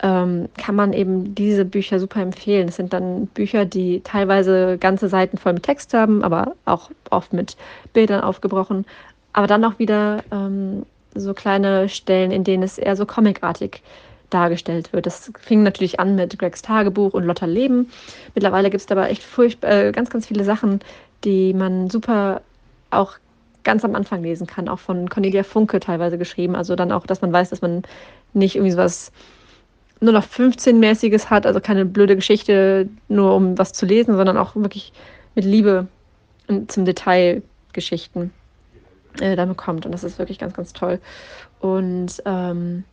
ähm, 0.03 0.49
kann 0.59 0.75
man 0.75 0.93
eben 0.93 1.35
diese 1.35 1.65
Bücher 1.65 2.01
super 2.01 2.21
empfehlen. 2.21 2.69
Es 2.69 2.77
sind 2.77 2.93
dann 2.93 3.27
Bücher, 3.29 3.65
die 3.65 4.01
teilweise 4.03 4.77
ganze 4.79 5.09
Seiten 5.09 5.39
voll 5.39 5.55
mit 5.55 5.63
Text 5.63 5.95
haben, 5.95 6.23
aber 6.25 6.55
auch 6.65 6.91
oft 7.11 7.33
mit 7.33 7.57
Bildern 7.93 8.21
aufgebrochen, 8.21 8.85
aber 9.33 9.47
dann 9.47 9.65
auch 9.65 9.79
wieder 9.79 10.23
ähm, 10.33 10.85
so 11.15 11.33
kleine 11.33 11.89
Stellen, 11.89 12.33
in 12.33 12.45
denen 12.45 12.63
es 12.63 12.79
eher 12.79 12.97
so 12.97 13.07
comicartig 13.07 13.83
dargestellt 14.31 14.93
wird. 14.93 15.07
Das 15.07 15.31
fing 15.41 15.63
natürlich 15.63 16.01
an 16.01 16.17
mit 16.17 16.39
Gregs 16.39 16.61
Tagebuch 16.61 17.15
und 17.15 17.25
Lotta 17.25 17.47
Leben. 17.47 17.91
Mittlerweile 18.35 18.69
gibt 18.69 18.83
es 18.83 18.91
aber 18.91 19.09
echt 19.09 19.23
furchtbar, 19.23 19.71
äh, 19.71 19.93
ganz, 19.93 20.11
ganz 20.11 20.27
viele 20.27 20.45
Sachen, 20.45 20.81
die 21.23 21.55
man 21.55 21.89
super 21.89 22.43
auch 22.91 23.13
ganz 23.65 23.85
am 23.85 23.95
Anfang 23.95 24.23
lesen 24.23 24.47
kann, 24.47 24.69
auch 24.69 24.79
von 24.79 25.09
Cornelia 25.09 25.43
Funke 25.43 25.81
teilweise 25.81 26.19
geschrieben. 26.19 26.55
Also 26.55 26.77
dann 26.77 26.93
auch, 26.93 27.07
dass 27.07 27.23
man 27.23 27.33
weiß, 27.33 27.51
dass 27.51 27.63
man 27.63 27.83
nicht 28.33 28.57
irgendwie 28.57 28.73
sowas 28.73 29.13
nur 30.01 30.13
noch 30.13 30.25
15-mäßiges 30.25 31.31
hat, 31.31 31.47
also 31.47 31.61
keine 31.61 31.85
blöde 31.85 32.15
Geschichte 32.15 32.89
nur 33.09 33.35
um 33.35 33.57
was 33.59 33.73
zu 33.73 33.87
lesen, 33.87 34.17
sondern 34.17 34.37
auch 34.37 34.55
wirklich 34.55 34.93
mit 35.35 35.45
Liebe 35.45 35.87
zum 36.69 36.85
Detail 36.85 37.43
Geschichten 37.73 38.33
äh, 39.21 39.37
dann 39.37 39.49
bekommt. 39.49 39.87
Und 39.87 39.93
das 39.93 40.05
ist 40.05 40.19
wirklich 40.19 40.39
ganz, 40.39 40.55
ganz 40.55 40.73
toll. 40.73 41.01
Und 41.61 42.23
ähm, 42.27 42.85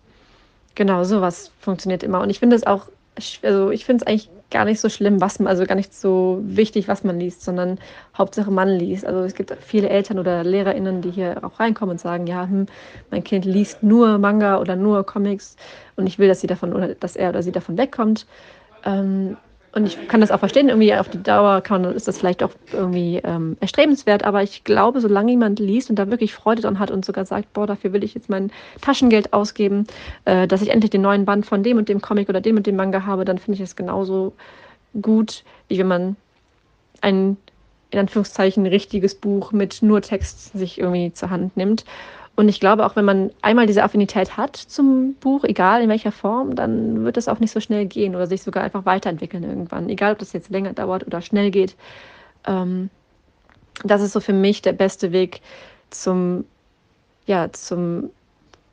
genau, 0.76 1.04
sowas 1.04 1.52
funktioniert 1.60 2.04
immer. 2.04 2.22
Und 2.22 2.30
ich 2.30 2.40
finde 2.40 2.56
es 2.56 2.66
auch, 2.66 2.88
also 3.44 3.72
ich 3.72 3.86
finde 3.86 4.04
es 4.04 4.08
eigentlich 4.08 4.30
gar 4.52 4.66
nicht 4.66 4.80
so 4.80 4.90
schlimm, 4.90 5.22
was 5.22 5.40
man, 5.40 5.48
also 5.48 5.66
gar 5.66 5.76
nicht 5.76 5.94
so 5.94 6.40
wichtig, 6.44 6.88
was 6.88 7.04
man 7.04 7.20
liest, 7.20 7.44
sondern 7.44 7.80
Hauptsache 8.18 8.52
man 8.52 8.70
liest. 8.70 9.06
Also 9.06 9.22
es 9.22 9.34
gibt 9.34 9.56
viele 9.62 9.90
Eltern 9.90 10.20
oder 10.20 10.44
LehrerInnen, 10.44 11.02
die 11.02 11.12
hier 11.12 11.44
auch 11.44 11.60
reinkommen 11.60 11.94
und 11.94 12.00
sagen, 12.00 12.28
ja, 12.28 12.44
hm, 12.44 12.68
mein 13.10 13.24
Kind 13.24 13.46
liest 13.46 13.82
nur 13.82 14.18
Manga 14.18 14.60
oder 14.60 14.76
nur 14.76 15.06
Comics 15.06 15.56
und 15.96 16.06
ich 16.06 16.20
will, 16.20 16.28
dass 16.28 16.42
sie 16.42 16.48
davon 16.48 16.74
oder 16.74 16.94
dass 16.96 17.16
er 17.16 17.30
oder 17.30 17.42
sie 17.42 17.52
davon 17.52 17.78
wegkommt. 17.78 18.28
Ähm, 18.86 19.38
und 19.74 19.86
ich 19.86 20.08
kann 20.10 20.20
das 20.20 20.32
auch 20.32 20.40
verstehen, 20.40 20.68
irgendwie 20.68 20.94
auf 20.94 21.08
die 21.08 21.24
Dauer 21.24 21.62
kann, 21.62 21.86
ist 21.86 22.08
das 22.08 22.18
vielleicht 22.18 22.44
auch 22.44 22.52
irgendwie 22.74 23.22
ähm, 23.24 23.56
erstrebenswert, 23.62 24.24
aber 24.24 24.44
ich 24.44 24.66
glaube, 24.66 25.00
solange 25.00 25.32
jemand 25.32 25.60
liest 25.60 25.90
und 25.90 25.98
da 25.98 26.10
wirklich 26.10 26.34
Freude 26.34 26.62
dran 26.62 26.78
hat 26.78 26.92
und 26.92 27.06
sogar 27.06 27.26
sagt, 27.26 27.54
boah, 27.54 27.68
dafür 27.68 27.94
will 27.94 28.04
ich 28.04 28.14
jetzt 28.14 28.30
mein 28.30 28.52
Taschengeld 28.82 29.32
ausgeben, 29.32 29.88
äh, 30.26 30.46
dass 30.46 30.62
ich 30.62 30.70
endlich 30.70 30.92
den 30.92 31.02
neuen 31.02 31.24
Band 31.24 31.46
von 31.46 31.64
dem 31.64 31.78
und 31.78 31.88
dem 31.88 32.02
Comic 32.02 32.28
oder 32.28 32.42
dem 32.42 32.58
und 32.58 32.68
dem 32.68 32.76
Manga 32.76 33.06
habe, 33.06 33.24
dann 33.24 33.38
finde 33.38 33.56
ich 33.56 33.62
es 33.62 33.78
genauso 33.78 34.34
gut, 35.02 35.44
wie 35.70 35.78
wenn 35.80 35.88
man 35.88 36.16
ein, 37.00 37.38
in 37.92 38.00
Anführungszeichen, 38.00 38.66
richtiges 38.66 39.16
Buch 39.16 39.54
mit 39.54 39.82
nur 39.82 40.02
Text 40.02 40.52
sich 40.52 40.80
irgendwie 40.80 41.14
zur 41.14 41.30
Hand 41.30 41.56
nimmt. 41.56 41.86
Und 42.36 42.48
ich 42.48 42.60
glaube, 42.60 42.86
auch 42.86 42.96
wenn 42.96 43.06
man 43.06 43.32
einmal 43.42 43.68
diese 43.68 43.84
Affinität 43.84 44.38
hat 44.38 44.56
zum 44.56 45.16
Buch, 45.16 45.44
egal 45.44 45.82
in 45.84 45.90
welcher 45.90 46.12
Form, 46.12 46.56
dann 46.56 47.04
wird 47.04 47.18
es 47.18 47.28
auch 47.28 47.40
nicht 47.40 47.52
so 47.52 47.60
schnell 47.60 47.86
gehen 47.86 48.16
oder 48.16 48.26
sich 48.26 48.42
sogar 48.42 48.64
einfach 48.64 48.86
weiterentwickeln 48.86 49.44
irgendwann. 49.44 49.90
Egal, 49.90 50.14
ob 50.14 50.20
das 50.20 50.34
jetzt 50.34 50.50
länger 50.50 50.74
dauert 50.74 51.06
oder 51.06 51.22
schnell 51.22 51.52
geht. 51.52 51.76
Ähm, 52.48 52.90
das 53.84 54.02
ist 54.02 54.14
so 54.14 54.20
für 54.20 54.34
mich 54.34 54.62
der 54.62 54.74
beste 54.74 55.12
Weg 55.12 55.42
zum, 55.90 56.46
ja, 57.26 57.52
zum, 57.52 58.10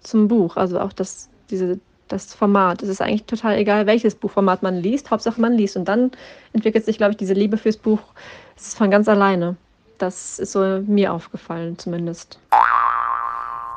zum 0.01 0.29
Buch. 0.29 0.57
Also 0.57 0.79
auch 0.79 0.93
das, 0.93 1.29
diese, 1.51 1.81
das 2.07 2.35
Format. 2.35 2.83
Es 2.83 2.89
ist 2.89 3.03
eigentlich 3.03 3.25
total 3.25 3.59
egal, 3.59 3.87
welches 3.87 4.15
Buchformat 4.15 4.63
man 4.63 4.77
liest. 4.77 5.11
Hauptsache 5.11 5.41
man 5.41 5.55
liest. 5.55 5.77
Und 5.77 5.87
dann 5.87 6.13
entwickelt 6.53 6.85
sich, 6.85 6.97
glaube 6.97 7.13
ich, 7.13 7.17
diese 7.17 7.35
Liebe 7.35 7.57
fürs 7.57 7.77
Buch. 7.77 8.01
Von 8.57 8.91
ganz 8.91 9.09
alleine. 9.09 9.57
Das 9.99 10.39
ist 10.39 10.53
so 10.53 10.81
mir 10.87 11.13
aufgefallen, 11.13 11.77
zumindest. 11.79 12.39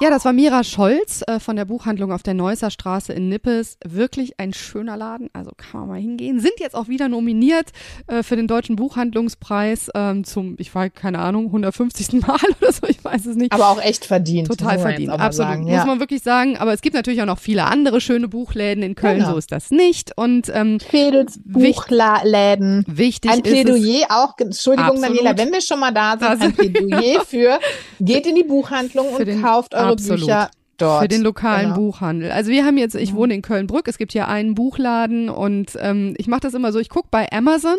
Ja, 0.01 0.09
das 0.09 0.25
war 0.25 0.33
Mira 0.33 0.63
Scholz 0.63 1.21
äh, 1.27 1.39
von 1.39 1.55
der 1.55 1.65
Buchhandlung 1.65 2.11
auf 2.11 2.23
der 2.23 2.33
Neusser 2.33 2.71
Straße 2.71 3.13
in 3.13 3.29
Nippes. 3.29 3.77
Wirklich 3.87 4.39
ein 4.39 4.51
schöner 4.51 4.97
Laden, 4.97 5.29
also 5.31 5.51
kann 5.55 5.81
man 5.81 5.89
mal 5.89 5.99
hingehen. 5.99 6.39
Sind 6.39 6.53
jetzt 6.57 6.73
auch 6.73 6.87
wieder 6.87 7.07
nominiert 7.07 7.67
äh, 8.07 8.23
für 8.23 8.35
den 8.35 8.47
Deutschen 8.47 8.77
Buchhandlungspreis 8.77 9.91
ähm, 9.93 10.23
zum, 10.23 10.55
ich 10.57 10.73
weiß 10.73 10.93
keine 10.95 11.19
Ahnung, 11.19 11.45
150. 11.45 12.13
Mal 12.27 12.39
oder 12.59 12.71
so, 12.73 12.87
ich 12.87 13.05
weiß 13.05 13.27
es 13.27 13.35
nicht. 13.35 13.53
Aber 13.53 13.69
auch 13.69 13.79
echt 13.79 14.05
verdient. 14.05 14.47
Total 14.47 14.79
verdient, 14.79 15.11
absolut. 15.11 15.51
Sagen, 15.51 15.67
ja. 15.67 15.77
Muss 15.77 15.85
man 15.85 15.99
wirklich 15.99 16.23
sagen. 16.23 16.57
Aber 16.57 16.73
es 16.73 16.81
gibt 16.81 16.95
natürlich 16.95 17.21
auch 17.21 17.27
noch 17.27 17.37
viele 17.37 17.65
andere 17.65 18.01
schöne 18.01 18.27
Buchläden 18.27 18.81
in 18.81 18.95
Köln, 18.95 19.19
genau. 19.19 19.33
so 19.33 19.37
ist 19.37 19.51
das 19.51 19.69
nicht. 19.69 20.17
Und 20.17 20.51
ähm, 20.51 20.79
Mädels 20.91 21.39
Buchläden. 21.45 22.85
Wichtig 22.87 23.29
Ein 23.29 23.43
Plädoyer 23.43 24.07
auch, 24.09 24.33
Entschuldigung 24.39 24.95
absolut. 24.95 25.19
Daniela, 25.19 25.37
wenn 25.37 25.51
wir 25.51 25.61
schon 25.61 25.79
mal 25.79 25.93
da 25.93 26.17
sind, 26.17 26.41
ein 26.41 26.53
Plädoyer 26.53 27.23
für, 27.23 27.59
geht 27.99 28.25
in 28.25 28.33
die 28.33 28.43
Buchhandlung 28.43 29.09
und 29.13 29.41
kauft 29.43 29.75
eure 29.75 29.90
Absolut. 29.91 30.21
Bücher 30.21 30.49
dort. 30.81 31.01
Für 31.03 31.07
den 31.07 31.21
lokalen 31.21 31.73
genau. 31.73 31.75
Buchhandel. 31.75 32.31
Also 32.31 32.51
wir 32.51 32.65
haben 32.65 32.77
jetzt, 32.77 32.95
ich 32.95 33.13
wohne 33.13 33.33
in 33.33 33.41
Köln-Brück, 33.41 33.87
es 33.87 33.97
gibt 33.97 34.11
hier 34.11 34.27
einen 34.27 34.55
Buchladen 34.55 35.29
und 35.29 35.77
ähm, 35.79 36.15
ich 36.17 36.27
mache 36.27 36.41
das 36.41 36.53
immer 36.53 36.71
so, 36.71 36.79
ich 36.79 36.89
gucke 36.89 37.07
bei 37.11 37.31
Amazon, 37.31 37.77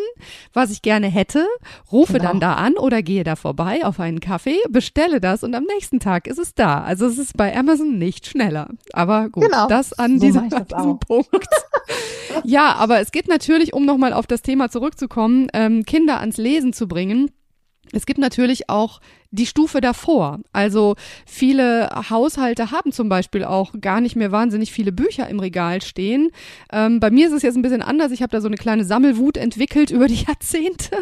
was 0.52 0.70
ich 0.70 0.82
gerne 0.82 1.08
hätte, 1.08 1.46
rufe 1.90 2.14
genau. 2.14 2.28
dann 2.28 2.40
da 2.40 2.54
an 2.54 2.74
oder 2.74 3.02
gehe 3.02 3.24
da 3.24 3.36
vorbei 3.36 3.84
auf 3.84 4.00
einen 4.00 4.20
Kaffee, 4.20 4.58
bestelle 4.70 5.20
das 5.20 5.42
und 5.42 5.54
am 5.54 5.64
nächsten 5.64 6.00
Tag 6.00 6.26
ist 6.26 6.38
es 6.38 6.54
da. 6.54 6.82
Also 6.82 7.06
es 7.06 7.18
ist 7.18 7.36
bei 7.36 7.56
Amazon 7.56 7.98
nicht 7.98 8.26
schneller. 8.26 8.68
Aber 8.92 9.28
gut, 9.28 9.44
genau. 9.44 9.66
das 9.66 9.92
an 9.92 10.18
so 10.18 10.26
diesem, 10.26 10.48
das 10.48 10.68
diesem 10.68 10.98
Punkt. 10.98 11.48
ja, 12.44 12.74
aber 12.76 13.00
es 13.00 13.12
geht 13.12 13.28
natürlich, 13.28 13.74
um 13.74 13.84
nochmal 13.84 14.12
auf 14.12 14.26
das 14.26 14.42
Thema 14.42 14.70
zurückzukommen, 14.70 15.48
ähm, 15.52 15.84
Kinder 15.84 16.20
ans 16.20 16.36
Lesen 16.36 16.72
zu 16.72 16.86
bringen. 16.86 17.30
Es 17.90 18.06
gibt 18.06 18.18
natürlich 18.18 18.70
auch 18.70 19.00
die 19.32 19.46
Stufe 19.46 19.80
davor. 19.80 20.40
Also 20.52 20.94
viele 21.26 21.88
Haushalte 22.10 22.70
haben 22.70 22.92
zum 22.92 23.08
Beispiel 23.08 23.44
auch 23.44 23.72
gar 23.80 24.00
nicht 24.00 24.14
mehr 24.14 24.30
wahnsinnig 24.30 24.72
viele 24.72 24.92
Bücher 24.92 25.28
im 25.28 25.40
Regal 25.40 25.82
stehen. 25.82 26.30
Ähm, 26.70 27.00
bei 27.00 27.10
mir 27.10 27.26
ist 27.26 27.32
es 27.32 27.42
jetzt 27.42 27.56
ein 27.56 27.62
bisschen 27.62 27.82
anders. 27.82 28.12
Ich 28.12 28.22
habe 28.22 28.30
da 28.30 28.40
so 28.40 28.46
eine 28.46 28.56
kleine 28.56 28.84
Sammelwut 28.84 29.36
entwickelt 29.36 29.90
über 29.90 30.06
die 30.06 30.22
Jahrzehnte. 30.26 30.96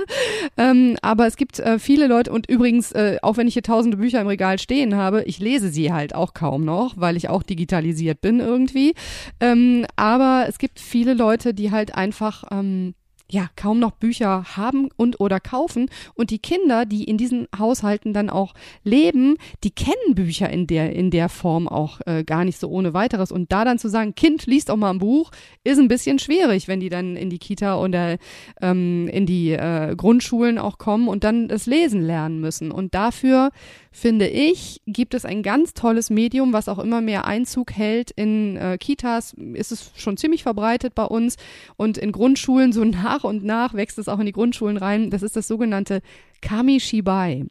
Ähm, 0.57 0.97
aber 1.03 1.27
es 1.27 1.37
gibt 1.37 1.59
äh, 1.59 1.79
viele 1.79 2.07
Leute 2.07 2.33
und 2.33 2.49
übrigens, 2.49 2.93
äh, 2.93 3.19
auch 3.21 3.37
wenn 3.37 3.49
ich 3.49 3.55
hier 3.55 3.65
tausende 3.65 3.97
Bücher 3.97 4.21
im 4.21 4.29
Regal 4.29 4.59
stehen 4.59 4.95
habe, 4.95 5.23
ich 5.25 5.41
lese 5.41 5.71
sie 5.71 5.93
halt 5.93 6.15
auch 6.15 6.33
kaum 6.33 6.65
noch, 6.65 6.95
weil 6.97 7.17
ich 7.17 7.29
auch 7.29 7.43
digitalisiert 7.43 8.21
bin 8.21 8.39
irgendwie. 8.39 8.95
Ähm, 9.41 9.87
aber 9.97 10.47
es 10.49 10.59
gibt 10.59 10.79
viele 10.79 11.15
Leute, 11.15 11.53
die 11.53 11.73
halt 11.73 11.97
einfach 11.97 12.45
ähm, 12.53 12.95
ja 13.31 13.49
kaum 13.57 13.79
noch 13.79 13.93
Bücher 13.93 14.45
haben 14.57 14.89
und 14.97 15.21
oder 15.21 15.41
kaufen. 15.41 15.89
Und 16.15 16.31
die 16.31 16.39
Kinder, 16.39 16.87
die 16.87 17.05
in 17.05 17.17
diesen 17.17 17.47
Haushalten 17.57 18.13
dann 18.13 18.31
auch 18.31 18.55
leben, 18.85 19.37
die 19.65 19.71
kennen 19.71 20.15
Bücher 20.15 20.51
in 20.51 20.67
der 20.67 20.93
in 20.95 21.11
der 21.11 21.29
Form 21.29 21.69
auch 21.69 22.01
äh, 22.07 22.25
gar 22.25 22.45
nicht 22.45 22.59
so 22.59 22.69
ohne 22.69 22.95
weiteres. 22.95 23.33
Und 23.33 23.53
da 23.53 23.65
dann 23.65 23.79
zu 23.79 23.89
sagen, 23.89 24.15
Kind 24.15 24.47
liest 24.47 24.71
auch 24.71 24.77
mal 24.77 24.91
ein 24.91 24.99
Buch, 24.99 25.31
ist 25.65 25.79
ein 25.79 25.89
bisschen 25.89 26.19
schwierig, 26.19 26.69
wenn 26.69 26.81
die 26.81 26.89
dann 26.89 27.17
in 27.17 27.31
die 27.31 27.39
Kita 27.39 27.81
oder 27.81 28.19
ähm, 28.61 29.09
in 29.09 29.27
die 29.27 29.53
äh, 29.53 29.95
Grundschulen 29.97 30.59
auch 30.59 30.79
kommen 30.79 31.09
und 31.09 31.25
dann 31.25 31.49
das 31.49 31.67
Lesen 31.67 32.03
lernen 32.03 32.41
müssen. 32.41 32.71
Und 32.71 32.95
dafür 32.95 33.51
finde 33.93 34.29
ich, 34.29 34.81
gibt 34.87 35.15
es 35.15 35.25
ein 35.25 35.43
ganz 35.43 35.75
tolles 35.75 36.11
Medium, 36.11 36.53
was 36.53 36.69
auch 36.69 36.79
immer 36.79 37.01
mehr 37.01 37.27
Einzug 37.27 37.73
hält. 37.73 38.11
In 38.11 38.57
äh, 38.57 38.79
Kitas. 38.79 39.35
Ist 39.55 39.73
es 39.73 39.93
schon 39.97 40.17
ziemlich 40.17 40.43
verbreitet 40.43 40.95
bei 40.95 41.05
uns. 41.05 41.37
Und 41.77 41.99
in 41.99 42.13
Grundschulen 42.13 42.73
so 42.73 42.85
nach 42.85 43.20
und 43.25 43.45
nach 43.45 43.75
wächst 43.75 43.99
es 43.99 44.09
auch 44.09 44.19
in 44.19 44.27
die 44.27 44.33
Grundschulen 44.33 44.77
rein. 44.77 45.11
Das 45.11 45.23
ist 45.23 45.37
das 45.37 45.49
sogenannte 45.49 46.01
Kamishibai. 46.41 47.47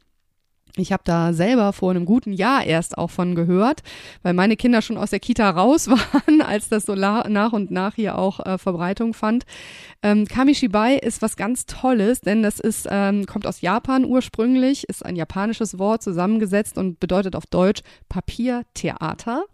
Ich 0.76 0.92
habe 0.92 1.02
da 1.04 1.32
selber 1.32 1.72
vor 1.72 1.90
einem 1.90 2.04
guten 2.04 2.32
Jahr 2.32 2.64
erst 2.64 2.96
auch 2.96 3.10
von 3.10 3.34
gehört, 3.34 3.82
weil 4.22 4.34
meine 4.34 4.56
Kinder 4.56 4.82
schon 4.82 4.96
aus 4.96 5.10
der 5.10 5.20
Kita 5.20 5.50
raus 5.50 5.88
waren, 5.90 6.42
als 6.42 6.68
das 6.68 6.86
so 6.86 6.94
nach 6.94 7.52
und 7.52 7.70
nach 7.70 7.94
hier 7.94 8.16
auch 8.16 8.40
äh, 8.40 8.58
Verbreitung 8.58 9.14
fand. 9.14 9.44
Ähm, 10.02 10.26
Kamishibai 10.26 10.96
ist 10.96 11.22
was 11.22 11.36
ganz 11.36 11.66
Tolles, 11.66 12.20
denn 12.20 12.42
das 12.42 12.58
ist 12.60 12.88
ähm, 12.90 13.26
kommt 13.26 13.46
aus 13.46 13.60
Japan 13.60 14.04
ursprünglich, 14.04 14.88
ist 14.88 15.04
ein 15.04 15.16
japanisches 15.16 15.78
Wort 15.78 16.02
zusammengesetzt 16.02 16.78
und 16.78 17.00
bedeutet 17.00 17.36
auf 17.36 17.46
Deutsch 17.46 17.82
Papiertheater. 18.08 19.44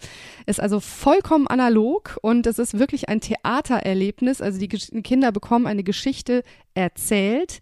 Ist 0.46 0.60
also 0.60 0.80
vollkommen 0.80 1.46
analog 1.46 2.18
und 2.22 2.46
es 2.46 2.58
ist 2.58 2.78
wirklich 2.78 3.08
ein 3.08 3.20
Theatererlebnis. 3.20 4.40
Also 4.40 4.58
die 4.58 4.68
Kinder 4.68 5.32
bekommen 5.32 5.66
eine 5.66 5.82
Geschichte 5.82 6.42
erzählt 6.74 7.60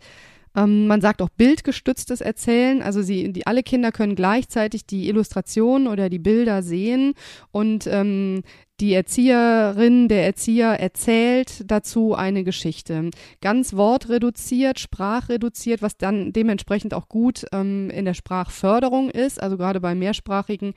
ähm, 0.56 0.86
man 0.86 1.00
sagt 1.00 1.20
auch 1.20 1.30
bildgestütztes 1.30 2.20
Erzählen. 2.20 2.82
Also 2.82 3.02
sie, 3.02 3.32
die, 3.32 3.46
alle 3.46 3.62
Kinder 3.62 3.92
können 3.92 4.14
gleichzeitig 4.14 4.86
die 4.86 5.08
Illustration 5.08 5.86
oder 5.86 6.08
die 6.08 6.18
Bilder 6.18 6.62
sehen 6.62 7.14
und 7.50 7.86
ähm, 7.86 8.42
die 8.80 8.92
Erzieherin, 8.92 10.08
der 10.08 10.26
Erzieher 10.26 10.80
erzählt 10.80 11.62
dazu 11.70 12.14
eine 12.14 12.42
Geschichte. 12.42 13.10
Ganz 13.40 13.74
wortreduziert, 13.74 14.80
sprachreduziert, 14.80 15.80
was 15.80 15.96
dann 15.96 16.32
dementsprechend 16.32 16.92
auch 16.92 17.08
gut 17.08 17.44
ähm, 17.52 17.88
in 17.90 18.04
der 18.04 18.14
Sprachförderung 18.14 19.10
ist. 19.10 19.40
Also 19.40 19.56
gerade 19.56 19.80
bei 19.80 19.94
mehrsprachigen, 19.94 20.74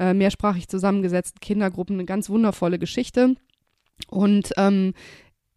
äh, 0.00 0.12
mehrsprachig 0.12 0.66
zusammengesetzten 0.66 1.38
Kindergruppen 1.38 1.96
eine 1.96 2.04
ganz 2.04 2.28
wundervolle 2.28 2.80
Geschichte. 2.80 3.36
Und 4.08 4.52
ähm, 4.56 4.92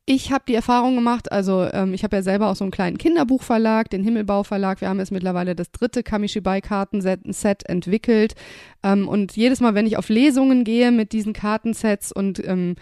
ich 0.10 0.32
habe 0.32 0.44
die 0.48 0.56
Erfahrung 0.56 0.96
gemacht, 0.96 1.32
also 1.32 1.70
ähm, 1.72 1.94
ich 1.94 2.04
habe 2.04 2.16
ja 2.16 2.24
selber 2.24 2.50
auch 2.50 2.56
so 2.56 2.64
einen 2.64 2.72
kleinen 2.72 2.98
Kinderbuchverlag, 2.98 3.92
den 3.92 4.04
Himmelbau 4.04 4.42
Verlag. 4.42 4.82
Wir 4.82 4.90
haben 4.90 4.98
jetzt 4.98 5.12
mittlerweile 5.12 5.56
das 5.56 5.70
dritte 5.70 6.02
Kamishibai-Kartenset 6.02 7.70
entwickelt. 7.70 8.34
Ähm, 8.82 9.08
und 9.08 9.38
jedes 9.38 9.60
Mal, 9.60 9.76
wenn 9.76 9.86
ich 9.86 9.98
auf 9.98 10.10
Lesungen 10.10 10.64
gehe 10.64 10.92
mit 10.92 11.12
diesen 11.12 11.34
Kartensets 11.34 12.12
und 12.12 12.44
ähm, 12.44 12.76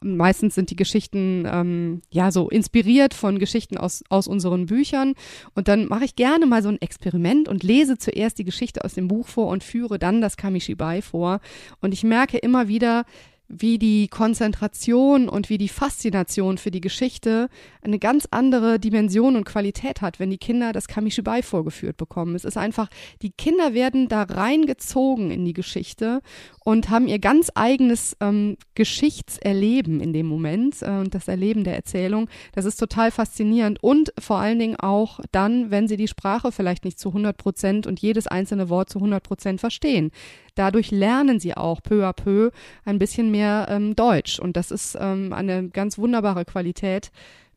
meistens 0.00 0.54
sind 0.54 0.70
die 0.70 0.76
Geschichten 0.76 1.46
ähm, 1.46 2.00
ja 2.10 2.32
so 2.32 2.48
inspiriert 2.48 3.12
von 3.12 3.38
Geschichten 3.38 3.76
aus, 3.76 4.02
aus 4.08 4.26
unseren 4.26 4.64
Büchern. 4.64 5.12
Und 5.54 5.68
dann 5.68 5.86
mache 5.86 6.06
ich 6.06 6.16
gerne 6.16 6.46
mal 6.46 6.62
so 6.62 6.70
ein 6.70 6.80
Experiment 6.80 7.46
und 7.46 7.62
lese 7.62 7.98
zuerst 7.98 8.38
die 8.38 8.44
Geschichte 8.44 8.86
aus 8.86 8.94
dem 8.94 9.06
Buch 9.06 9.28
vor 9.28 9.48
und 9.48 9.64
führe 9.64 9.98
dann 9.98 10.22
das 10.22 10.38
Kamishibai 10.38 11.02
vor. 11.02 11.40
Und 11.82 11.92
ich 11.92 12.04
merke 12.04 12.38
immer 12.38 12.68
wieder, 12.68 13.04
wie 13.52 13.78
die 13.78 14.06
Konzentration 14.06 15.28
und 15.28 15.50
wie 15.50 15.58
die 15.58 15.68
Faszination 15.68 16.56
für 16.56 16.70
die 16.70 16.80
Geschichte 16.80 17.48
eine 17.82 17.98
ganz 17.98 18.28
andere 18.30 18.78
Dimension 18.78 19.34
und 19.34 19.44
Qualität 19.44 20.02
hat, 20.02 20.20
wenn 20.20 20.30
die 20.30 20.38
Kinder 20.38 20.72
das 20.72 20.86
Kamishibai 20.86 21.42
vorgeführt 21.42 21.96
bekommen. 21.96 22.36
Es 22.36 22.44
ist 22.44 22.56
einfach, 22.56 22.88
die 23.22 23.32
Kinder 23.32 23.74
werden 23.74 24.06
da 24.06 24.22
reingezogen 24.22 25.32
in 25.32 25.44
die 25.44 25.52
Geschichte 25.52 26.22
und 26.70 26.88
haben 26.88 27.08
ihr 27.08 27.18
ganz 27.18 27.50
eigenes 27.56 28.16
ähm, 28.20 28.56
Geschichtserleben 28.76 29.98
in 29.98 30.12
dem 30.12 30.26
Moment 30.26 30.82
äh, 30.82 30.98
und 30.98 31.16
das 31.16 31.26
Erleben 31.26 31.64
der 31.64 31.74
Erzählung. 31.74 32.28
Das 32.52 32.64
ist 32.64 32.76
total 32.76 33.10
faszinierend 33.10 33.82
und 33.82 34.12
vor 34.20 34.38
allen 34.38 34.60
Dingen 34.60 34.76
auch 34.76 35.18
dann, 35.32 35.72
wenn 35.72 35.88
sie 35.88 35.96
die 35.96 36.06
Sprache 36.06 36.52
vielleicht 36.52 36.84
nicht 36.84 37.00
zu 37.00 37.08
100 37.08 37.36
Prozent 37.36 37.86
und 37.88 37.98
jedes 37.98 38.28
einzelne 38.28 38.68
Wort 38.68 38.88
zu 38.88 38.98
100 38.98 39.20
Prozent 39.20 39.58
verstehen. 39.58 40.12
Dadurch 40.54 40.92
lernen 40.92 41.40
sie 41.40 41.56
auch 41.56 41.82
peu 41.82 42.06
à 42.06 42.12
peu 42.12 42.50
ein 42.84 43.00
bisschen 43.00 43.32
mehr 43.32 43.66
ähm, 43.68 43.96
Deutsch. 43.96 44.38
Und 44.38 44.56
das 44.56 44.70
ist 44.70 44.96
ähm, 45.00 45.32
eine 45.32 45.70
ganz 45.70 45.98
wunderbare 45.98 46.44
Qualität, 46.44 47.10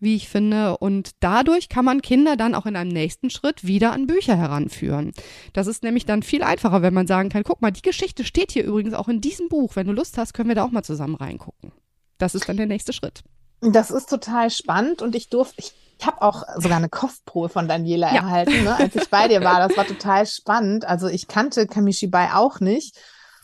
wie 0.04 0.16
ich 0.16 0.30
finde. 0.30 0.78
Und 0.78 1.12
dadurch 1.20 1.70
kann 1.70 1.86
man 1.86 2.02
Kinder 2.02 2.36
dann 2.36 2.56
auch 2.56 2.66
in 2.66 2.76
einem 2.76 2.92
nächsten 2.92 3.30
Schritt 3.30 3.66
wieder 3.66 3.92
an 3.92 4.08
Bücher 4.08 4.36
heranführen. 4.36 5.14
Das 5.54 5.68
ist 5.68 5.84
nämlich 5.84 6.06
dann 6.06 6.24
viel 6.24 6.44
einfacher, 6.44 6.82
wenn 6.82 6.94
man 6.94 7.08
sagen 7.08 7.30
kann, 7.30 7.44
guck 7.44 7.62
mal, 7.62 7.72
die 7.72 7.82
Geschichte 7.82 8.24
steht 8.24 8.52
hier 8.52 8.66
übrigens 8.66 8.94
auch 8.94 9.08
in 9.08 9.22
diesem 9.22 9.50
Buch. 9.50 9.76
Wenn 9.76 9.88
du 9.88 9.94
Lust 9.94 10.18
hast, 10.18 10.34
können 10.34 10.50
wir 10.50 10.56
da 10.56 10.64
auch 10.64 10.72
mal 10.72 10.84
zusammen 10.84 11.16
reingucken. 11.16 11.72
Das 12.18 12.36
ist 12.36 12.48
dann 12.48 12.58
der 12.58 12.68
nächste 12.68 12.94
Schritt. 12.94 13.24
Das 13.62 13.92
ist 13.92 14.10
total 14.10 14.50
spannend 14.50 15.02
und 15.02 15.16
ich 15.16 15.30
durfte, 15.30 15.56
ich 15.60 15.74
ich 16.00 16.08
habe 16.08 16.22
auch 16.22 16.44
sogar 16.58 16.78
eine 16.78 16.90
Kostprobe 16.90 17.50
von 17.50 17.68
Daniela 17.68 18.14
ja. 18.14 18.22
erhalten, 18.22 18.64
ne, 18.64 18.76
als 18.76 18.96
ich 18.96 19.10
bei 19.10 19.28
dir 19.30 19.42
war. 19.42 19.66
Das 19.66 19.78
war 19.78 19.86
total 19.86 20.26
spannend. 20.26 20.86
Also 20.86 21.08
ich 21.08 21.28
kannte 21.28 21.66
Kamishibai 21.68 22.34
auch 22.34 22.60
nicht. 22.60 22.98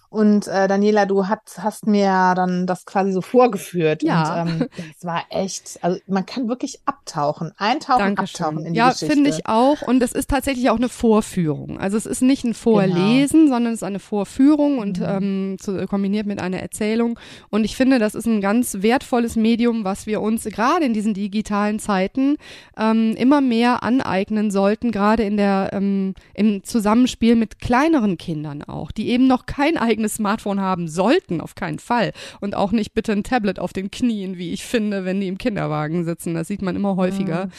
Und 0.10 0.48
äh, 0.48 0.68
Daniela, 0.68 1.06
du 1.06 1.28
hat, 1.28 1.42
hast 1.60 1.86
mir 1.86 2.34
dann 2.36 2.66
das 2.66 2.86
quasi 2.86 3.12
so 3.12 3.22
vorgeführt. 3.22 4.02
Ja. 4.02 4.42
Und 4.42 4.50
ähm, 4.50 4.68
das 4.94 5.06
war 5.06 5.24
echt, 5.30 5.78
also 5.82 6.00
man 6.08 6.26
kann 6.26 6.50
wirklich 6.50 6.80
abtauchen, 6.86 7.52
eintauchen, 7.58 8.00
Dankeschön. 8.00 8.46
abtauchen 8.46 8.66
in 8.66 8.74
die 8.74 8.80
ja, 8.80 8.90
Geschichte. 8.90 9.06
Ja, 9.06 9.14
finde 9.14 9.30
ich 9.30 9.46
auch. 9.46 9.82
Und 9.84 10.02
es 10.02 10.12
ist 10.12 10.30
tatsächlich 10.30 10.70
auch 10.72 10.78
eine 10.78 10.90
Vorführung. 10.90 11.80
Also 11.80 11.96
es 11.96 12.08
ist 12.08 12.24
nicht 12.24 12.44
ein 12.44 12.56
Vorlesen, 12.56 13.42
genau. 13.42 13.54
sondern 13.54 13.74
es 13.74 13.80
ist 13.80 13.84
eine 13.84 14.00
Vorführung 14.00 14.80
und 14.80 15.00
mhm. 15.00 15.06
ähm, 15.08 15.58
zu, 15.60 15.86
kombiniert 15.86 16.26
mit 16.26 16.42
einer 16.42 16.60
Erzählung. 16.60 17.20
Und 17.52 17.64
ich 17.64 17.76
finde, 17.76 18.00
das 18.00 18.16
ist 18.16 18.26
ein 18.26 18.42
ganz 18.42 18.78
wertvolles 18.80 19.36
Medium, 19.36 19.84
was 19.84 20.08
wir 20.08 20.22
uns 20.22 20.44
gerade 20.46 20.86
in 20.86 20.94
diesen 20.94 21.14
digitalen 21.14 21.78
Zeiten 21.78 22.38
ähm, 22.78 23.16
immer 23.16 23.42
mehr 23.42 23.84
aneignen 23.84 24.50
sollten, 24.50 24.92
gerade 24.92 25.24
in 25.24 25.38
der 25.38 25.70
ähm, 25.74 26.16
im 26.34 26.64
Zusammenspiel 26.64 27.36
mit 27.36 27.60
kleineren 27.60 28.18
Kindern 28.18 28.64
auch, 28.64 28.92
die 28.92 29.10
eben 29.10 29.28
noch 29.28 29.46
kein 29.46 29.78
eigenes 29.78 29.99
eigenes 30.00 30.16
Smartphone 30.16 30.62
haben 30.62 30.88
sollten, 30.88 31.42
auf 31.42 31.56
keinen 31.56 31.80
Fall. 31.80 32.14
Und 32.40 32.56
auch 32.56 32.72
nicht 32.72 32.94
bitte 32.94 33.12
ein 33.12 33.24
Tablet 33.24 33.60
auf 33.60 33.74
den 33.74 33.92
Knien, 33.92 34.38
wie 34.38 34.52
ich 34.52 34.64
finde, 34.64 35.04
wenn 35.04 35.20
die 35.20 35.28
im 35.28 35.38
Kinderwagen 35.38 36.06
sitzen. 36.06 36.34
Das 36.34 36.48
sieht 36.48 36.62
man 36.62 36.76
immer 36.76 36.96
häufiger. 36.96 37.46
Mhm. 37.46 37.52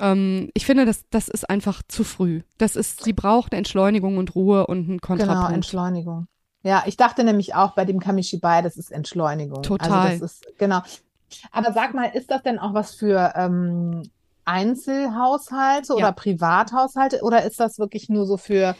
Ähm, 0.00 0.50
ich 0.54 0.66
finde, 0.66 0.84
das, 0.84 1.04
das 1.10 1.28
ist 1.28 1.48
einfach 1.48 1.82
zu 1.88 2.04
früh. 2.04 2.42
Das 2.58 2.76
ist, 2.76 3.04
sie 3.04 3.14
braucht 3.14 3.54
Entschleunigung 3.54 4.18
und 4.18 4.34
Ruhe 4.34 4.66
und 4.66 4.88
einen 4.88 5.00
Kontrapunkt. 5.00 5.46
Genau, 5.46 5.54
Entschleunigung. 5.54 6.26
Ja, 6.62 6.82
ich 6.86 6.96
dachte 6.96 7.24
nämlich 7.24 7.54
auch 7.54 7.74
bei 7.74 7.84
dem 7.84 8.00
Kamishibai, 8.00 8.62
das 8.62 8.76
ist 8.76 8.92
Entschleunigung. 8.92 9.62
Total. 9.62 10.10
Also 10.10 10.24
das 10.24 10.32
ist, 10.32 10.58
genau. 10.58 10.82
Aber 11.52 11.72
sag 11.72 11.94
mal, 11.94 12.06
ist 12.06 12.30
das 12.30 12.42
denn 12.42 12.58
auch 12.58 12.74
was 12.74 12.94
für 12.94 13.32
ähm, 13.36 14.02
Einzelhaushalte 14.44 15.94
oder 15.94 16.06
ja. 16.06 16.12
Privathaushalte 16.12 17.20
oder 17.22 17.44
ist 17.44 17.60
das 17.60 17.78
wirklich 17.78 18.08
nur 18.08 18.26
so 18.26 18.36
für 18.36 18.74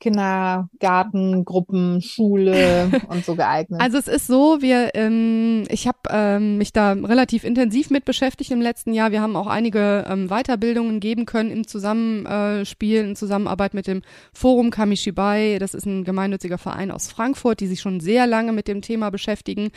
Kindergartengruppen, 0.00 2.02
Schule 2.02 2.90
und 3.08 3.24
so 3.24 3.34
geeignet? 3.34 3.80
Also 3.80 3.98
es 3.98 4.08
ist 4.08 4.26
so, 4.26 4.60
wir, 4.60 4.94
ähm, 4.94 5.64
ich 5.68 5.86
habe 5.86 5.98
ähm, 6.10 6.58
mich 6.58 6.72
da 6.72 6.92
relativ 6.92 7.44
intensiv 7.44 7.90
mit 7.90 8.04
beschäftigt 8.04 8.50
im 8.50 8.60
letzten 8.60 8.92
Jahr. 8.92 9.12
Wir 9.12 9.20
haben 9.20 9.36
auch 9.36 9.46
einige 9.46 10.04
ähm, 10.08 10.28
Weiterbildungen 10.28 11.00
geben 11.00 11.26
können 11.26 11.50
im 11.50 11.66
Zusammenspiel, 11.66 13.00
in 13.00 13.16
Zusammenarbeit 13.16 13.74
mit 13.74 13.86
dem 13.86 14.02
Forum 14.32 14.70
Kamishibai. 14.70 15.58
Das 15.58 15.74
ist 15.74 15.86
ein 15.86 16.04
gemeinnütziger 16.04 16.58
Verein 16.58 16.90
aus 16.90 17.08
Frankfurt, 17.08 17.60
die 17.60 17.66
sich 17.66 17.80
schon 17.80 18.00
sehr 18.00 18.26
lange 18.26 18.52
mit 18.52 18.68
dem 18.68 18.82
Thema 18.82 19.10
beschäftigen. 19.10 19.70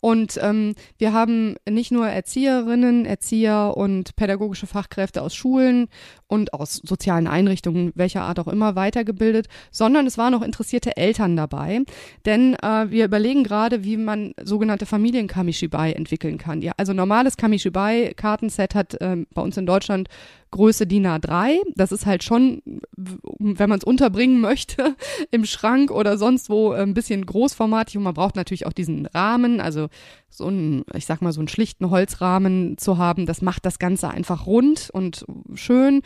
Und 0.00 0.38
ähm, 0.42 0.74
wir 0.98 1.12
haben 1.12 1.56
nicht 1.68 1.92
nur 1.92 2.08
Erzieherinnen, 2.08 3.04
Erzieher 3.04 3.76
und 3.76 4.16
pädagogische 4.16 4.66
Fachkräfte 4.66 5.22
aus 5.22 5.34
Schulen 5.34 5.88
und 6.26 6.54
aus 6.54 6.80
sozialen 6.84 7.26
Einrichtungen, 7.26 7.92
welcher 7.94 8.22
Art 8.22 8.38
auch 8.38 8.48
immer, 8.48 8.76
weitergebildet, 8.76 9.46
sondern 9.70 10.06
es 10.06 10.18
waren 10.18 10.34
auch 10.34 10.42
interessierte 10.42 10.96
Eltern 10.96 11.36
dabei. 11.36 11.82
Denn 12.24 12.54
äh, 12.54 12.90
wir 12.90 13.04
überlegen 13.04 13.44
gerade, 13.44 13.84
wie 13.84 13.96
man 13.96 14.34
sogenannte 14.42 14.86
Familien-Kamishibai 14.86 15.92
entwickeln 15.92 16.38
kann. 16.38 16.62
Ja, 16.62 16.72
also 16.76 16.92
normales 16.92 17.36
Kamishibai-Kartenset 17.36 18.74
hat 18.74 19.00
äh, 19.00 19.24
bei 19.32 19.42
uns 19.42 19.56
in 19.56 19.66
Deutschland 19.66 20.08
Größe 20.54 20.86
DIN 20.86 21.06
A3. 21.06 21.56
Das 21.74 21.90
ist 21.90 22.06
halt 22.06 22.22
schon, 22.22 22.62
wenn 22.96 23.68
man 23.68 23.78
es 23.78 23.84
unterbringen 23.84 24.40
möchte, 24.40 24.94
im 25.32 25.44
Schrank 25.46 25.90
oder 25.90 26.16
sonst 26.16 26.48
wo 26.48 26.70
ein 26.70 26.94
bisschen 26.94 27.26
großformatig 27.26 27.96
und 27.96 28.04
man 28.04 28.14
braucht 28.14 28.36
natürlich 28.36 28.64
auch 28.66 28.72
diesen 28.72 29.06
Rahmen, 29.06 29.60
also 29.60 29.88
so 30.36 30.48
ein, 30.48 30.84
ich 30.94 31.06
sag 31.06 31.22
mal, 31.22 31.32
so 31.32 31.40
einen 31.40 31.48
schlichten 31.48 31.90
Holzrahmen 31.90 32.76
zu 32.78 32.98
haben, 32.98 33.26
das 33.26 33.42
macht 33.42 33.64
das 33.64 33.78
Ganze 33.78 34.08
einfach 34.08 34.46
rund 34.46 34.90
und 34.92 35.24
schön. 35.54 36.02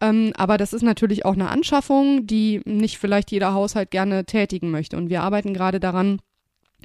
Ähm, 0.00 0.32
aber 0.36 0.58
das 0.58 0.72
ist 0.72 0.82
natürlich 0.82 1.24
auch 1.24 1.34
eine 1.34 1.48
Anschaffung, 1.48 2.26
die 2.26 2.60
nicht 2.64 2.98
vielleicht 2.98 3.30
jeder 3.30 3.54
Haushalt 3.54 3.90
gerne 3.90 4.24
tätigen 4.24 4.70
möchte. 4.70 4.96
Und 4.96 5.10
wir 5.10 5.22
arbeiten 5.22 5.54
gerade 5.54 5.80
daran, 5.80 6.18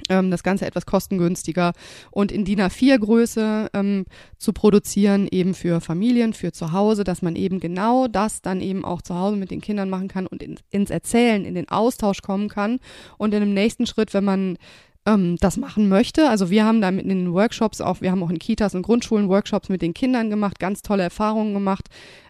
ähm, 0.08 0.30
das 0.30 0.42
Ganze 0.42 0.66
etwas 0.66 0.86
kostengünstiger 0.86 1.72
und 2.10 2.32
in 2.32 2.44
DIN 2.44 2.60
A4-Größe 2.60 3.70
ähm, 3.74 4.04
zu 4.36 4.52
produzieren, 4.52 5.28
eben 5.30 5.54
für 5.54 5.80
Familien, 5.80 6.32
für 6.32 6.52
zu 6.52 6.72
Hause, 6.72 7.04
dass 7.04 7.22
man 7.22 7.36
eben 7.36 7.60
genau 7.60 8.08
das 8.08 8.42
dann 8.42 8.60
eben 8.60 8.84
auch 8.84 9.02
zu 9.02 9.14
Hause 9.14 9.36
mit 9.36 9.50
den 9.50 9.60
Kindern 9.60 9.90
machen 9.90 10.08
kann 10.08 10.26
und 10.26 10.42
in, 10.42 10.58
ins 10.70 10.90
Erzählen, 10.90 11.44
in 11.44 11.54
den 11.54 11.68
Austausch 11.68 12.22
kommen 12.22 12.48
kann. 12.48 12.78
Und 13.16 13.34
in 13.34 13.40
dem 13.40 13.54
nächsten 13.54 13.86
Schritt, 13.86 14.14
wenn 14.14 14.24
man 14.24 14.58
ähm, 15.08 15.36
das 15.40 15.56
machen 15.56 15.88
möchte. 15.88 16.28
Also 16.28 16.50
wir 16.50 16.64
haben 16.64 16.80
da 16.80 16.88
in 16.88 17.08
den 17.08 17.32
Workshops 17.32 17.80
auch, 17.80 18.00
wir 18.00 18.10
haben 18.10 18.22
auch 18.22 18.30
in 18.30 18.38
Kitas 18.38 18.74
und 18.74 18.82
Grundschulen 18.82 19.28
Workshops 19.28 19.68
mit 19.68 19.82
den 19.82 19.94
Kindern 19.94 20.30
gemacht, 20.30 20.58
ganz 20.58 20.82
tolle 20.82 21.02
Erfahrungen 21.02 21.54
gemacht. 21.54 21.88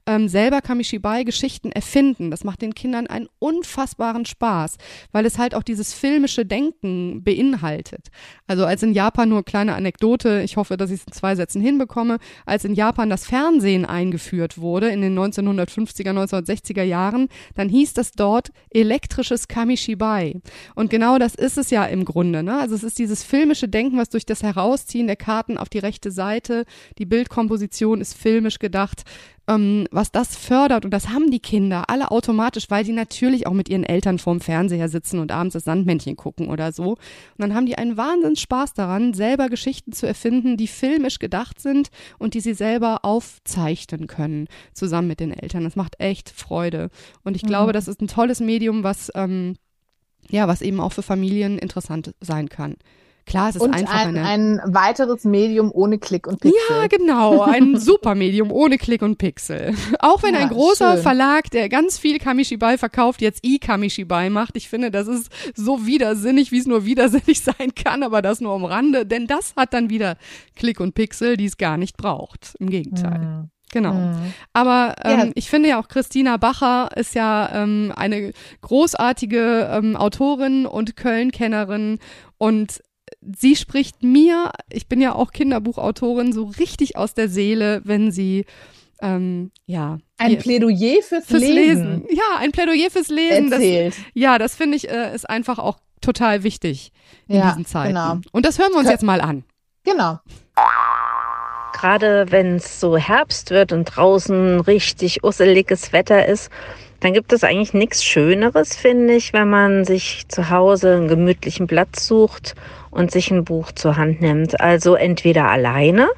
Ähm, 0.09 0.27
selber 0.27 0.63
Kamishibai 0.63 1.25
Geschichten 1.25 1.71
erfinden, 1.71 2.31
das 2.31 2.43
macht 2.43 2.63
den 2.63 2.75
Kindern 2.75 3.09
einen 3.09 3.29
unfassbaren 3.41 4.25
Spaß, 4.25 4.79
weil 5.13 5.27
es 5.27 5.37
halt 5.37 5.55
auch 5.55 5.63
dieses 5.63 5.93
filmische 5.93 6.47
Denken 6.47 7.23
beinhaltet. 7.23 8.07
Also 8.47 8.65
als 8.65 8.83
in 8.83 8.95
Japan 8.95 9.29
nur 9.29 9.45
kleine 9.45 9.75
Anekdote, 9.75 10.41
ich 10.41 10.57
hoffe, 10.57 10.79
dass 10.79 10.91
ich 10.91 11.01
es 11.01 11.07
in 11.07 11.13
zwei 11.13 11.37
Sätzen 11.37 11.61
hinbekomme, 11.61 12.21
als 12.47 12.65
in 12.65 12.73
Japan 12.73 13.11
das 13.11 13.27
Fernsehen 13.27 13.85
eingeführt 13.85 14.57
wurde 14.57 14.89
in 14.89 15.03
den 15.03 15.15
1950er, 15.15 16.15
1960er 16.15 16.85
Jahren, 16.85 17.29
dann 17.55 17.69
hieß 17.69 17.93
das 17.93 18.13
dort 18.13 18.49
elektrisches 18.71 19.47
Kamishibai. 19.47 20.41
Und 20.75 20.89
genau 20.89 21.19
das 21.19 21.35
ist 21.35 21.59
es 21.59 21.69
ja 21.69 21.85
im 21.85 22.07
Grunde. 22.07 22.43
Ne? 22.43 22.59
Also 22.59 22.75
es 22.75 22.83
ist 22.83 22.99
dieses 22.99 23.25
filmische 23.25 23.69
Denken, 23.69 23.99
was 23.99 24.09
durch 24.09 24.25
das 24.25 24.43
Herausziehen 24.43 25.07
der 25.07 25.17
Karten 25.17 25.59
auf 25.59 25.69
die 25.69 25.81
rechte 25.81 26.11
Seite, 26.11 26.65
die 26.97 27.05
Bildkomposition 27.05 28.01
ist 28.01 28.15
filmisch 28.15 28.59
gedacht, 28.59 29.05
ähm, 29.49 29.87
was 29.91 30.13
das 30.13 30.37
fördert. 30.37 30.85
Und 30.85 30.93
das 30.93 31.09
haben 31.09 31.31
die 31.31 31.41
Kinder 31.41 31.85
alle 31.89 32.11
automatisch, 32.11 32.67
weil 32.69 32.85
die 32.85 32.93
natürlich 32.93 33.47
auch 33.47 33.53
mit 33.53 33.69
ihren 33.69 33.85
Eltern 33.85 34.19
vorm 34.19 34.41
Fernseher 34.41 34.89
sitzen 34.89 35.19
und 35.19 35.33
abends 35.33 35.55
das 35.55 35.65
Sandmännchen 35.65 36.17
gucken 36.17 36.49
oder 36.49 36.71
so. 36.73 36.91
Und 36.91 36.99
dann 37.39 37.55
haben 37.55 37.67
die 37.67 37.79
einen 37.79 37.97
Wahnsinns 37.97 38.41
Spaß 38.41 38.75
daran, 38.75 39.15
selber 39.15 39.49
Geschichten 39.49 39.93
zu 39.93 40.07
erfinden, 40.07 40.57
die 40.57 40.69
filmisch 40.69 41.19
gedacht 41.19 41.61
sind 41.61 41.89
und 42.19 42.35
die 42.35 42.41
sie 42.41 42.55
selber 42.55 43.05
aufzeichnen 43.05 44.07
können, 44.07 44.47
zusammen 44.73 45.09
mit 45.09 45.21
den 45.21 45.33
Eltern. 45.33 45.65
Das 45.65 45.77
macht 45.77 45.99
echt 45.99 46.31
Freude. 46.31 46.91
Und 47.25 47.35
ich 47.37 47.43
mhm. 47.43 47.49
glaube, 47.49 47.73
das 47.73 47.89
ist 47.89 48.01
ein 48.01 48.09
tolles 48.09 48.41
Medium, 48.41 48.85
was 48.85 49.11
ähm, 49.15 49.57
ja, 50.31 50.47
was 50.47 50.63
eben 50.63 50.81
auch 50.81 50.93
für 50.93 51.03
Familien 51.03 51.59
interessant 51.59 52.15
sein 52.21 52.49
kann. 52.49 52.77
Klar, 53.29 53.51
es 53.51 53.57
ist 53.57 53.63
und 53.63 53.75
einfach 53.75 54.07
ein, 54.07 54.17
ein 54.17 54.61
weiteres 54.65 55.25
Medium 55.25 55.71
ohne 55.71 55.99
Klick 55.99 56.27
und 56.27 56.41
Pixel. 56.41 56.61
Ja, 56.71 56.87
genau, 56.87 57.43
ein 57.43 57.77
super 57.79 58.15
Medium 58.15 58.51
ohne 58.51 58.79
Klick 58.79 59.03
und 59.03 59.19
Pixel. 59.19 59.75
Auch 59.99 60.23
wenn 60.23 60.33
ja, 60.33 60.41
ein 60.41 60.49
großer 60.49 60.95
schön. 60.95 61.03
Verlag, 61.03 61.51
der 61.51 61.69
ganz 61.69 61.99
viel 61.99 62.19
Kamishibai 62.19 62.79
verkauft, 62.79 63.21
jetzt 63.21 63.41
e-Kamishibai 63.43 64.31
macht. 64.31 64.57
Ich 64.57 64.71
finde, 64.71 64.91
das 64.91 65.09
ist 65.09 65.31
so 65.55 65.85
widersinnig, 65.85 66.53
wie 66.53 66.59
es 66.59 66.67
nur 66.67 66.87
widersinnig 66.87 67.41
sein 67.45 67.75
kann, 67.75 68.03
aber 68.03 68.23
das 68.23 68.41
nur 68.41 68.55
am 68.55 68.65
Rande, 68.65 69.05
denn 69.05 69.27
das 69.27 69.53
hat 69.57 69.75
dann 69.75 69.91
wieder 69.91 70.17
Klick 70.57 70.81
und 70.81 70.95
Pixel, 70.95 71.37
die 71.37 71.47
es 71.47 71.59
gar 71.59 71.77
nicht 71.77 71.99
braucht. 71.99 72.55
Im 72.59 72.71
Gegenteil. 72.71 73.19
Mhm. 73.19 73.51
Genau. 73.71 73.93
Mhm. 73.93 74.33
Aber 74.55 74.95
ähm, 75.05 75.19
ja. 75.19 75.31
ich 75.35 75.51
finde 75.51 75.69
ja 75.69 75.81
auch 75.81 75.89
Christina 75.89 76.39
Bacher 76.39 76.89
ist 76.97 77.15
ja 77.15 77.51
ähm, 77.53 77.93
eine 77.95 78.33
großartige 78.63 79.69
ähm, 79.71 79.97
Autorin 79.97 80.65
und 80.65 80.97
Köln-Kennerin 80.97 81.99
und 82.39 82.81
sie 83.21 83.57
spricht 83.57 84.03
mir, 84.03 84.53
ich 84.71 84.89
bin 84.89 85.01
ja 85.01 85.15
auch 85.15 85.33
Kinderbuchautorin, 85.33 86.33
so 86.33 86.45
richtig 86.45 86.97
aus 86.97 87.15
der 87.15 87.29
Seele, 87.29 87.81
wenn 87.85 88.11
sie 88.11 88.45
ähm, 89.01 89.53
ja. 89.67 89.99
Ein 90.17 90.39
Plädoyer 90.39 91.03
fürs, 91.03 91.27
fürs 91.27 91.41
Lesen. 91.41 91.55
Lesen. 91.55 92.07
Ja, 92.11 92.39
ein 92.39 92.53
Plädoyer 92.53 92.91
fürs 92.91 93.09
Lesen. 93.09 93.53
Erzählt. 93.53 93.95
Das, 93.97 94.05
ja, 94.15 94.39
das 94.39 94.57
finde 94.57 94.77
ich 94.77 94.91
äh, 94.91 95.15
ist 95.15 95.29
einfach 95.29 95.59
auch 95.59 95.79
total 96.01 96.43
wichtig 96.43 96.93
in 97.27 97.37
ja, 97.37 97.49
diesen 97.49 97.67
Zeiten. 97.67 97.95
Genau. 97.95 98.19
Und 98.33 98.45
das 98.45 98.59
hören 98.59 98.71
wir 98.73 98.79
uns 98.79 98.87
Kön 98.87 98.93
jetzt 98.93 99.03
mal 99.03 99.21
an. 99.21 99.45
Genau. 99.85 100.19
Gerade 101.73 102.27
wenn 102.31 102.57
es 102.57 102.81
so 102.81 102.97
Herbst 102.97 103.51
wird 103.51 103.73
und 103.73 103.85
draußen 103.85 104.61
richtig 104.61 105.23
usseliges 105.23 105.93
Wetter 105.93 106.27
ist, 106.27 106.51
dann 107.01 107.13
gibt 107.13 107.33
es 107.33 107.45
eigentlich 107.45 107.75
nichts 107.75 108.05
Schöneres, 108.05 108.77
finde 108.77 109.15
ich, 109.15 109.33
wenn 109.33 109.49
man 109.49 109.85
sich 109.85 110.27
zu 110.29 110.51
Hause 110.51 110.97
einen 110.97 111.09
gemütlichen 111.09 111.67
Platz 111.67 112.07
sucht 112.07 112.55
und 112.91 113.11
sich 113.11 113.31
ein 113.31 113.45
Buch 113.45 113.71
zur 113.73 113.97
Hand 113.97 114.21
nimmt. 114.21 114.61
Also 114.61 114.95
entweder 114.95 115.45
alleine 115.45 116.09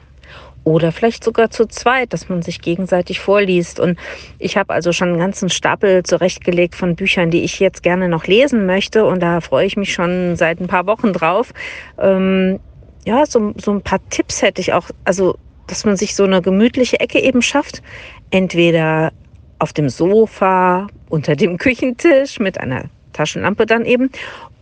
oder 0.64 0.92
vielleicht 0.92 1.24
sogar 1.24 1.50
zu 1.50 1.66
zweit, 1.66 2.12
dass 2.12 2.28
man 2.28 2.42
sich 2.42 2.60
gegenseitig 2.60 3.20
vorliest. 3.20 3.80
Und 3.80 3.98
ich 4.38 4.56
habe 4.56 4.72
also 4.72 4.92
schon 4.92 5.08
einen 5.08 5.18
ganzen 5.18 5.48
Stapel 5.48 6.02
zurechtgelegt 6.02 6.74
von 6.74 6.96
Büchern, 6.96 7.30
die 7.30 7.42
ich 7.42 7.60
jetzt 7.60 7.82
gerne 7.82 8.08
noch 8.08 8.26
lesen 8.26 8.66
möchte. 8.66 9.04
Und 9.04 9.20
da 9.20 9.40
freue 9.40 9.66
ich 9.66 9.76
mich 9.76 9.92
schon 9.92 10.36
seit 10.36 10.60
ein 10.60 10.66
paar 10.66 10.86
Wochen 10.86 11.12
drauf. 11.12 11.52
Ähm, 11.98 12.60
ja, 13.04 13.24
so, 13.26 13.54
so 13.56 13.72
ein 13.72 13.82
paar 13.82 14.00
Tipps 14.10 14.42
hätte 14.42 14.60
ich 14.60 14.72
auch. 14.72 14.90
Also, 15.04 15.36
dass 15.66 15.84
man 15.84 15.96
sich 15.96 16.14
so 16.14 16.24
eine 16.24 16.42
gemütliche 16.42 17.00
Ecke 17.00 17.20
eben 17.20 17.42
schafft. 17.42 17.82
Entweder 18.30 19.12
auf 19.60 19.72
dem 19.72 19.88
Sofa, 19.88 20.88
unter 21.08 21.36
dem 21.36 21.58
Küchentisch 21.58 22.40
mit 22.40 22.58
einer 22.58 22.84
Taschenlampe 23.12 23.66
dann 23.66 23.84
eben 23.84 24.10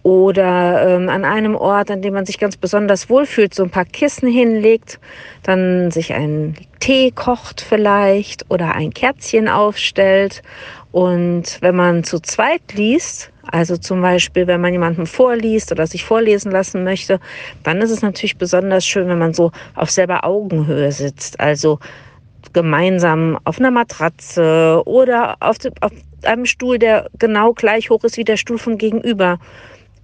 oder 0.02 0.96
ähm, 0.96 1.08
an 1.08 1.24
einem 1.24 1.54
Ort, 1.54 1.90
an 1.90 2.02
dem 2.02 2.14
man 2.14 2.24
sich 2.24 2.38
ganz 2.38 2.56
besonders 2.56 3.11
wohlfühlt, 3.11 3.54
so 3.54 3.62
ein 3.62 3.70
paar 3.70 3.84
Kissen 3.84 4.28
hinlegt, 4.28 4.98
dann 5.42 5.90
sich 5.90 6.14
einen 6.14 6.54
Tee 6.80 7.11
kocht 7.11 7.61
vielleicht 7.61 8.46
oder 8.48 8.74
ein 8.74 8.92
Kerzchen 8.92 9.48
aufstellt. 9.48 10.42
Und 10.92 11.58
wenn 11.61 11.76
man 11.76 12.04
zu 12.04 12.20
zweit 12.20 12.62
liest, 12.72 13.30
also 13.50 13.76
zum 13.76 14.00
Beispiel, 14.00 14.46
wenn 14.46 14.61
man 14.61 14.72
jemandem 14.72 15.06
vorliest 15.06 15.72
oder 15.72 15.87
sich 15.87 16.04
vorlesen 16.04 16.52
lassen 16.52 16.84
möchte, 16.84 17.20
dann 17.62 17.80
ist 17.82 17.90
es 17.90 18.02
natürlich 18.02 18.38
besonders 18.38 18.87
schön, 18.87 19.08
wenn 19.08 19.18
man 19.18 19.34
so 19.34 19.52
auf 19.74 19.90
selber 19.90 20.24
Augenhöhe 20.24 20.92
sitzt. 20.92 21.40
Also 21.40 21.78
gemeinsam 22.53 23.38
auf 23.44 23.59
einer 23.59 23.70
Matratze 23.70 24.83
oder 24.85 25.37
auf, 25.40 25.57
auf 25.81 25.92
einem 26.22 26.46
Stuhl, 26.46 26.79
der 26.79 27.09
genau 27.18 27.53
gleich 27.53 27.90
hoch 27.90 28.05
ist 28.05 28.16
wie 28.16 28.24
der 28.24 28.37
Stuhl 28.37 28.59
von 28.59 28.79
gegenüber. 28.79 29.38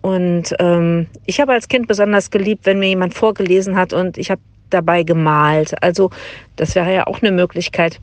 Und 0.03 0.55
ähm, 0.59 1.07
ich 1.27 1.41
habe 1.41 1.53
als 1.53 1.69
Kind 1.69 1.89
besonders 1.89 2.31
geliebt, 2.31 2.67
wenn 2.67 2.79
mir 2.79 2.89
jemand 2.89 3.15
vorgelesen 3.15 3.77
hat 3.77 3.93
und 3.93 4.19
ich 4.19 4.31
habe 4.31 4.41
dabei 4.71 5.03
gemalt. 5.03 5.83
Also 5.83 6.11
das 6.57 6.75
wäre 6.75 6.93
ja 6.93 7.07
auch 7.07 7.23
eine 7.23 7.33
Möglichkeit. 7.33 8.01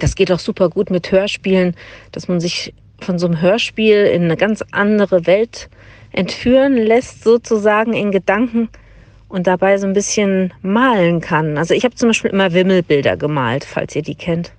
Das 0.00 0.14
geht 0.14 0.32
auch 0.32 0.38
super 0.38 0.70
gut 0.70 0.90
mit 0.90 1.12
Hörspielen, 1.12 1.74
dass 2.12 2.28
man 2.28 2.40
sich 2.40 2.72
von 3.00 3.18
so 3.18 3.26
einem 3.26 3.40
Hörspiel 3.40 4.04
in 4.06 4.24
eine 4.24 4.36
ganz 4.36 4.64
andere 4.70 5.26
Welt 5.26 5.68
entführen 6.12 6.76
lässt, 6.76 7.24
sozusagen 7.24 7.92
in 7.92 8.10
Gedanken 8.10 8.68
und 9.32 9.46
dabei 9.46 9.78
so 9.78 9.86
ein 9.86 9.94
bisschen 9.94 10.52
malen 10.60 11.22
kann. 11.22 11.56
Also 11.56 11.72
ich 11.72 11.84
habe 11.84 11.94
zum 11.94 12.10
Beispiel 12.10 12.30
immer 12.30 12.52
Wimmelbilder 12.52 13.16
gemalt, 13.16 13.64
falls 13.64 13.96
ihr 13.96 14.02
die 14.02 14.14
kennt. 14.14 14.52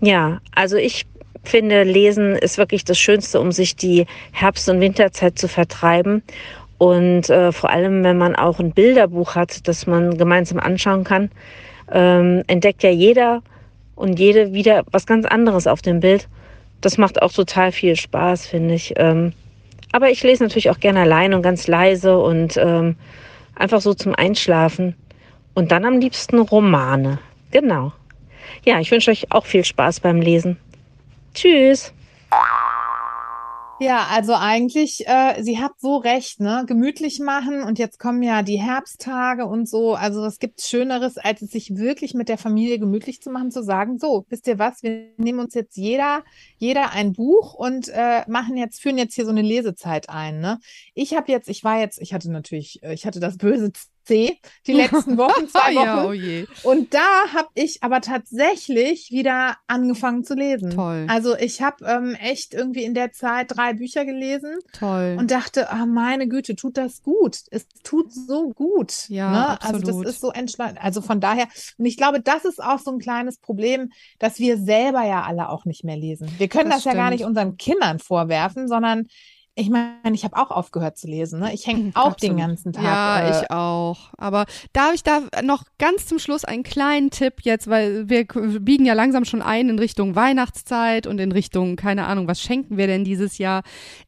Ja, 0.00 0.40
also 0.52 0.76
ich 0.76 1.06
finde, 1.44 1.84
Lesen 1.84 2.34
ist 2.34 2.58
wirklich 2.58 2.84
das 2.84 2.98
Schönste, 2.98 3.40
um 3.40 3.52
sich 3.52 3.76
die 3.76 4.06
Herbst- 4.32 4.68
und 4.68 4.80
Winterzeit 4.80 5.38
zu 5.38 5.46
vertreiben. 5.46 6.24
Und 6.78 7.30
äh, 7.30 7.52
vor 7.52 7.70
allem, 7.70 8.02
wenn 8.02 8.18
man 8.18 8.34
auch 8.34 8.58
ein 8.58 8.72
Bilderbuch 8.72 9.36
hat, 9.36 9.68
das 9.68 9.86
man 9.86 10.18
gemeinsam 10.18 10.58
anschauen 10.58 11.04
kann, 11.04 11.30
ähm, 11.92 12.42
entdeckt 12.48 12.82
ja 12.82 12.90
jeder 12.90 13.40
und 13.94 14.18
jede 14.18 14.52
wieder 14.52 14.82
was 14.90 15.06
ganz 15.06 15.26
anderes 15.26 15.68
auf 15.68 15.80
dem 15.80 16.00
Bild. 16.00 16.28
Das 16.80 16.98
macht 16.98 17.22
auch 17.22 17.32
total 17.32 17.70
viel 17.70 17.94
Spaß, 17.94 18.46
finde 18.46 18.74
ich. 18.74 18.94
Ähm, 18.96 19.32
aber 19.92 20.10
ich 20.10 20.24
lese 20.24 20.42
natürlich 20.42 20.70
auch 20.70 20.80
gerne 20.80 21.02
allein 21.02 21.34
und 21.34 21.42
ganz 21.42 21.68
leise 21.68 22.18
und 22.18 22.56
ähm, 22.56 22.96
einfach 23.60 23.80
so 23.80 23.94
zum 23.94 24.14
Einschlafen. 24.14 24.94
Und 25.54 25.72
dann 25.72 25.84
am 25.84 25.98
liebsten 25.98 26.38
Romane. 26.38 27.18
Genau. 27.50 27.92
Ja, 28.64 28.80
ich 28.80 28.90
wünsche 28.90 29.10
euch 29.10 29.30
auch 29.32 29.46
viel 29.46 29.64
Spaß 29.64 30.00
beim 30.00 30.20
Lesen. 30.20 30.56
Tschüss. 31.34 31.92
Ja, 33.82 34.08
also 34.10 34.34
eigentlich, 34.34 35.06
äh, 35.08 35.42
sie 35.42 35.58
hat 35.58 35.72
so 35.78 35.96
recht, 35.96 36.38
ne? 36.38 36.64
Gemütlich 36.66 37.18
machen 37.18 37.62
und 37.62 37.78
jetzt 37.78 37.98
kommen 37.98 38.22
ja 38.22 38.42
die 38.42 38.60
Herbsttage 38.60 39.46
und 39.46 39.66
so. 39.66 39.94
Also 39.94 40.20
was 40.20 40.38
gibt's 40.38 40.68
Schöneres, 40.68 41.16
als 41.16 41.40
es 41.40 41.50
sich 41.52 41.74
wirklich 41.76 42.12
mit 42.12 42.28
der 42.28 42.36
Familie 42.36 42.78
gemütlich 42.78 43.22
zu 43.22 43.30
machen, 43.30 43.50
zu 43.50 43.62
sagen, 43.62 43.98
so, 43.98 44.26
wisst 44.28 44.46
ihr 44.48 44.58
was, 44.58 44.82
wir 44.82 45.08
nehmen 45.16 45.38
uns 45.38 45.54
jetzt 45.54 45.78
jeder, 45.78 46.22
jeder 46.58 46.92
ein 46.92 47.14
Buch 47.14 47.54
und 47.54 47.88
äh, 47.88 48.22
machen 48.28 48.58
jetzt, 48.58 48.82
führen 48.82 48.98
jetzt 48.98 49.14
hier 49.14 49.24
so 49.24 49.30
eine 49.30 49.40
Lesezeit 49.40 50.10
ein, 50.10 50.40
ne? 50.40 50.58
Ich 50.92 51.14
habe 51.14 51.32
jetzt, 51.32 51.48
ich 51.48 51.64
war 51.64 51.80
jetzt, 51.80 52.02
ich 52.02 52.12
hatte 52.12 52.30
natürlich, 52.30 52.82
äh, 52.82 52.92
ich 52.92 53.06
hatte 53.06 53.18
das 53.18 53.38
böse 53.38 53.72
C 54.04 54.38
die 54.66 54.72
letzten 54.72 55.16
Wochen, 55.16 55.48
zwei 55.48 55.74
Wochen. 55.74 56.14
ja, 56.14 56.44
oh. 56.62 56.70
Und 56.70 56.94
da 56.94 57.32
habe 57.32 57.48
ich 57.54 57.82
aber 57.82 58.00
tatsächlich 58.00 59.10
wieder 59.10 59.56
angefangen 59.66 60.24
zu 60.24 60.34
lesen. 60.34 60.70
Toll. 60.70 61.06
Also 61.08 61.36
ich 61.36 61.62
habe 61.62 61.84
ähm, 61.84 62.14
echt 62.14 62.54
irgendwie 62.54 62.84
in 62.84 62.94
der 62.94 63.12
Zeit 63.12 63.56
drei 63.56 63.74
Bücher 63.74 64.04
gelesen. 64.04 64.56
Toll. 64.72 65.16
Und 65.18 65.30
dachte, 65.30 65.70
ah, 65.70 65.86
meine 65.86 66.28
Güte, 66.28 66.56
tut 66.56 66.76
das 66.76 67.02
gut. 67.02 67.38
Es 67.50 67.66
tut 67.82 68.12
so 68.12 68.50
gut. 68.50 69.08
Ja, 69.08 69.30
ne? 69.30 69.48
absolut. 69.50 69.86
Also 69.86 70.02
das 70.02 70.12
ist 70.14 70.20
so 70.20 70.30
entschleunigt. 70.30 70.82
Also 70.82 71.00
von 71.00 71.20
daher, 71.20 71.46
und 71.78 71.86
ich 71.86 71.96
glaube, 71.96 72.20
das 72.20 72.44
ist 72.44 72.62
auch 72.62 72.78
so 72.78 72.90
ein 72.90 72.98
kleines 72.98 73.38
Problem, 73.38 73.90
dass 74.18 74.38
wir 74.38 74.58
selber 74.58 75.04
ja 75.04 75.22
alle 75.22 75.48
auch 75.48 75.64
nicht 75.64 75.84
mehr 75.84 75.96
lesen. 75.96 76.30
Wir 76.38 76.48
können 76.48 76.70
das, 76.70 76.84
das 76.84 76.92
ja 76.92 76.94
gar 76.94 77.10
nicht 77.10 77.24
unseren 77.24 77.56
Kindern 77.56 77.98
vorwerfen, 77.98 78.68
sondern 78.68 79.06
ich 79.56 79.68
meine, 79.68 80.14
ich 80.14 80.24
habe 80.24 80.36
auch 80.36 80.50
aufgehört 80.50 80.96
zu 80.96 81.08
lesen. 81.08 81.40
Ne? 81.40 81.52
Ich 81.52 81.66
hänge 81.66 81.80
mhm, 81.80 81.92
auch 81.94 82.12
Absolut. 82.12 82.22
den 82.22 82.36
ganzen 82.38 82.72
Tag. 82.72 82.84
Ja, 82.84 83.20
äh, 83.20 83.40
ich 83.40 83.50
auch. 83.50 83.98
Aber 84.16 84.46
darf 84.72 84.94
ich 84.94 85.02
da 85.02 85.22
noch 85.42 85.64
ganz 85.78 86.06
zum 86.06 86.18
Schluss 86.18 86.44
einen 86.44 86.62
kleinen 86.62 87.10
Tipp 87.10 87.40
jetzt, 87.42 87.68
weil 87.68 88.08
wir 88.08 88.24
biegen 88.24 88.86
ja 88.86 88.94
langsam 88.94 89.24
schon 89.24 89.42
ein 89.42 89.68
in 89.68 89.78
Richtung 89.78 90.14
Weihnachtszeit 90.14 91.06
und 91.06 91.18
in 91.18 91.32
Richtung, 91.32 91.76
keine 91.76 92.06
Ahnung, 92.06 92.28
was 92.28 92.40
schenken 92.40 92.76
wir 92.76 92.86
denn 92.86 93.04
dieses 93.04 93.38
Jahr? 93.38 93.62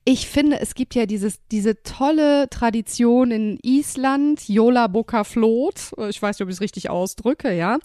Ich 0.05 0.28
finde, 0.28 0.61
es 0.61 0.74
gibt 0.74 0.94
ja 0.94 1.07
dieses, 1.07 1.37
diese 1.50 1.83
tolle 1.83 2.48
Tradition 2.48 3.33
in 3.33 3.59
Island, 3.62 4.48
Jola 4.48 4.87
Boca 4.87 5.24
Flot. 5.24 5.92
Ich 6.09 6.22
weiß 6.22 6.38
nicht, 6.38 6.44
ob 6.44 6.48
ich 6.48 6.57
es 6.57 6.61
richtig 6.61 6.88
ausdrücke, 6.88 7.52
ja. 7.52 7.78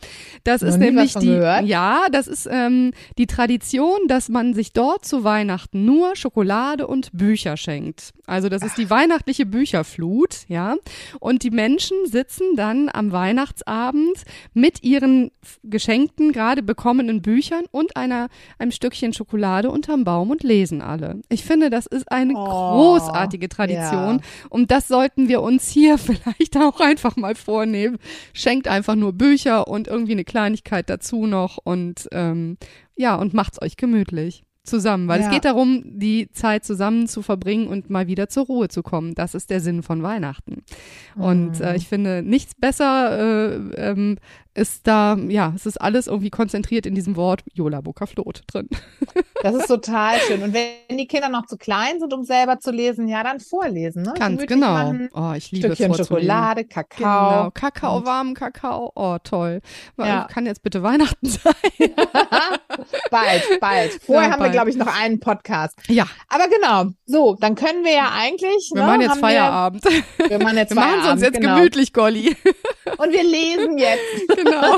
Das 0.43 0.61
ist 0.61 0.77
nämlich 0.77 1.15
die, 1.15 1.25
gehört. 1.25 1.65
ja, 1.65 2.05
das 2.11 2.27
ist 2.27 2.47
ähm, 2.49 2.91
die 3.17 3.27
Tradition, 3.27 3.97
dass 4.07 4.29
man 4.29 4.53
sich 4.53 4.73
dort 4.73 5.05
zu 5.05 5.23
Weihnachten 5.23 5.85
nur 5.85 6.15
Schokolade 6.15 6.85
und 6.85 7.11
Bücher 7.13 7.46
schenkt. 7.55 8.13
Also 8.25 8.49
das 8.49 8.61
ist 8.63 8.77
die 8.77 8.89
weihnachtliche 8.89 9.45
Bücherflut, 9.45 10.45
ja. 10.49 10.75
Und 11.19 11.43
die 11.43 11.51
Menschen 11.51 11.97
sitzen 12.05 12.55
dann 12.55 12.89
am 12.91 13.11
Weihnachtsabend 13.11 14.23
mit 14.53 14.83
ihren 14.83 15.31
geschenkten, 15.63 16.33
gerade 16.33 16.63
bekommenen 16.63 17.21
Büchern 17.21 17.65
und 17.71 17.95
einer, 17.95 18.27
einem 18.59 18.71
Stückchen 18.71 19.13
Schokolade 19.13 19.69
unterm 19.69 20.03
Baum 20.03 20.31
und 20.31 20.43
lesen 20.43 20.81
alle. 20.81 21.21
Ich 21.29 21.45
finde, 21.45 21.69
das 21.69 21.85
ist 21.85 22.11
eine 22.11 22.33
oh, 22.35 22.43
großartige 22.45 23.47
Tradition. 23.47 24.17
Ja. 24.17 24.21
Und 24.49 24.71
das 24.71 24.87
sollten 24.87 25.29
wir 25.29 25.41
uns 25.41 25.69
hier 25.69 25.97
vielleicht 25.97 26.57
auch 26.57 26.81
einfach 26.81 27.15
mal 27.15 27.35
vornehmen. 27.35 27.97
Schenkt 28.33 28.67
einfach 28.67 28.95
nur 28.95 29.13
Bücher 29.13 29.67
und 29.67 29.87
irgendwie 29.87 30.13
eine 30.13 30.25
Kleinigkeit 30.25 30.89
dazu 30.89 31.27
noch 31.27 31.59
und 31.63 32.09
ähm, 32.11 32.57
ja, 32.95 33.15
und 33.15 33.33
macht's 33.33 33.61
euch 33.61 33.77
gemütlich 33.77 34.43
zusammen, 34.67 35.07
weil 35.07 35.21
ja. 35.21 35.27
es 35.27 35.33
geht 35.33 35.45
darum, 35.45 35.83
die 35.85 36.29
Zeit 36.31 36.65
zusammen 36.65 37.07
zu 37.07 37.21
verbringen 37.21 37.67
und 37.67 37.89
mal 37.89 38.07
wieder 38.07 38.29
zur 38.29 38.45
Ruhe 38.45 38.67
zu 38.67 38.83
kommen. 38.83 39.15
Das 39.15 39.33
ist 39.33 39.49
der 39.49 39.59
Sinn 39.59 39.83
von 39.83 40.03
Weihnachten. 40.03 40.63
Mhm. 41.15 41.23
Und 41.23 41.61
äh, 41.61 41.75
ich 41.75 41.87
finde 41.87 42.21
nichts 42.21 42.53
besser 42.55 43.17
äh, 43.17 43.55
ähm, 43.75 44.17
ist 44.57 44.87
da, 44.87 45.15
ja, 45.27 45.53
es 45.55 45.67
ist 45.67 45.79
alles 45.79 46.07
irgendwie 46.07 46.31
konzentriert 46.31 46.87
in 46.87 46.95
diesem 46.95 47.15
Wort 47.15 47.43
Jola 47.53 47.81
Flot 48.05 48.41
drin. 48.47 48.67
Das 49.43 49.53
ist 49.53 49.67
total 49.67 50.17
schön. 50.21 50.41
Und 50.41 50.51
wenn 50.55 50.97
die 50.97 51.05
Kinder 51.05 51.29
noch 51.29 51.45
zu 51.45 51.57
klein 51.57 51.99
sind, 51.99 52.11
um 52.11 52.23
selber 52.23 52.59
zu 52.59 52.71
lesen, 52.71 53.07
ja, 53.07 53.21
dann 53.21 53.39
vorlesen. 53.39 54.01
Ne? 54.01 54.15
Ganz 54.17 54.43
genau. 54.47 54.71
Machen. 54.71 55.09
Oh, 55.13 55.33
ich 55.37 55.51
liebe 55.51 55.75
Stückchen 55.75 55.93
Schokolade, 55.93 56.65
Kakao. 56.65 57.29
Genau. 57.29 57.51
Kakao, 57.51 58.03
warmen 58.03 58.33
Kakao. 58.33 58.91
Oh, 58.95 59.17
toll. 59.23 59.61
Ja. 59.99 60.23
Kann 60.23 60.47
jetzt 60.47 60.63
bitte 60.63 60.81
Weihnachten 60.81 61.27
sein. 61.27 61.53
bald, 63.11 63.59
bald. 63.61 63.91
Vorher 64.01 64.29
ja, 64.29 64.31
haben 64.33 64.39
bald. 64.39 64.53
wir, 64.53 64.56
glaube 64.57 64.69
ich, 64.71 64.75
noch 64.77 64.87
einen 64.87 65.19
Podcast. 65.19 65.77
Ja. 65.87 66.07
Aber 66.29 66.47
genau. 66.47 66.91
So, 67.05 67.37
dann 67.39 67.55
können 67.55 67.83
wir 67.83 67.93
ja 67.93 68.11
eigentlich. 68.13 68.71
Wir 68.73 68.81
ne, 68.81 68.87
machen 68.87 69.01
jetzt 69.01 69.19
Feierabend. 69.19 69.83
Wir, 69.85 70.29
wir 70.29 70.39
machen 70.39 70.57
jetzt 70.57 70.71
wir 70.71 70.81
Feierabend. 70.81 71.03
machen 71.03 71.05
es 71.05 71.13
uns 71.13 71.21
jetzt 71.21 71.39
genau. 71.41 71.55
gemütlich, 71.55 71.93
Golli. 71.93 72.35
und 72.97 73.11
wir 73.11 73.23
lesen 73.23 73.77
jetzt. 73.77 73.97
Genau. 74.37 74.77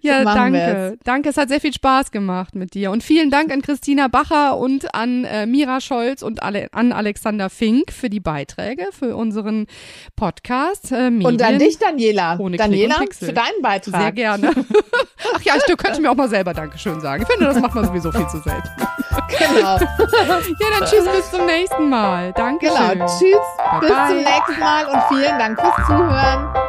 ja, 0.00 0.18
So 0.18 0.24
machen 0.24 0.52
danke. 0.52 0.58
wir's. 0.58 0.98
Danke, 1.04 1.28
es 1.30 1.36
hat 1.36 1.48
sehr 1.48 1.60
viel 1.60 1.72
Spaß 1.72 2.12
gemacht 2.12 2.54
mit 2.54 2.74
dir. 2.74 2.90
Und 2.92 3.02
vielen 3.02 3.30
Dank 3.30 3.52
an 3.52 3.62
Christina 3.62 4.06
Bacher 4.08 4.58
und 4.58 4.94
an 4.94 5.24
äh, 5.24 5.46
Mira 5.46 5.80
Scholz 5.80 6.22
und 6.22 6.42
alle, 6.42 6.68
an 6.72 6.92
Alexander 6.92 7.50
Fink 7.50 7.92
für 7.92 8.10
die 8.10 8.20
Beiträge 8.20 8.86
für 8.92 9.16
unseren 9.16 9.66
Podcast. 10.14 10.92
Äh, 10.92 11.10
Medien. 11.10 11.26
Und 11.26 11.42
an 11.42 11.58
dich, 11.58 11.78
Daniela. 11.78 12.38
Ohne 12.38 12.56
Daniela, 12.56 12.96
für 13.10 13.32
deinen 13.32 13.60
Beitrag. 13.60 14.00
Sehr 14.02 14.12
gerne. 14.12 14.50
Ach 15.34 15.42
ja, 15.42 15.54
ich 15.56 15.76
könnte 15.76 16.00
mir 16.00 16.10
auch 16.10 16.16
mal 16.16 16.28
selber 16.28 16.54
Dankeschön 16.54 17.00
sagen. 17.00 17.22
Ich 17.22 17.28
finde, 17.28 17.46
das 17.46 17.60
macht 17.60 17.74
man 17.74 17.86
sowieso 17.86 18.12
viel 18.12 18.26
zu 18.28 18.38
selten. 18.38 18.47
Genau. 19.28 19.78
Ja, 20.58 20.66
dann 20.78 20.88
tschüss, 20.88 21.04
bis 21.08 21.30
zum 21.30 21.46
nächsten 21.46 21.88
Mal. 21.88 22.32
Dankeschön. 22.32 22.92
Genau. 22.92 23.06
Tschüss. 23.06 23.36
Bye 23.56 23.80
bis 23.80 24.08
zum 24.08 24.16
nächsten 24.16 24.60
Mal 24.60 24.86
und 24.86 25.02
vielen 25.08 25.38
Dank 25.38 25.60
fürs 25.60 25.86
Zuhören. 25.86 26.67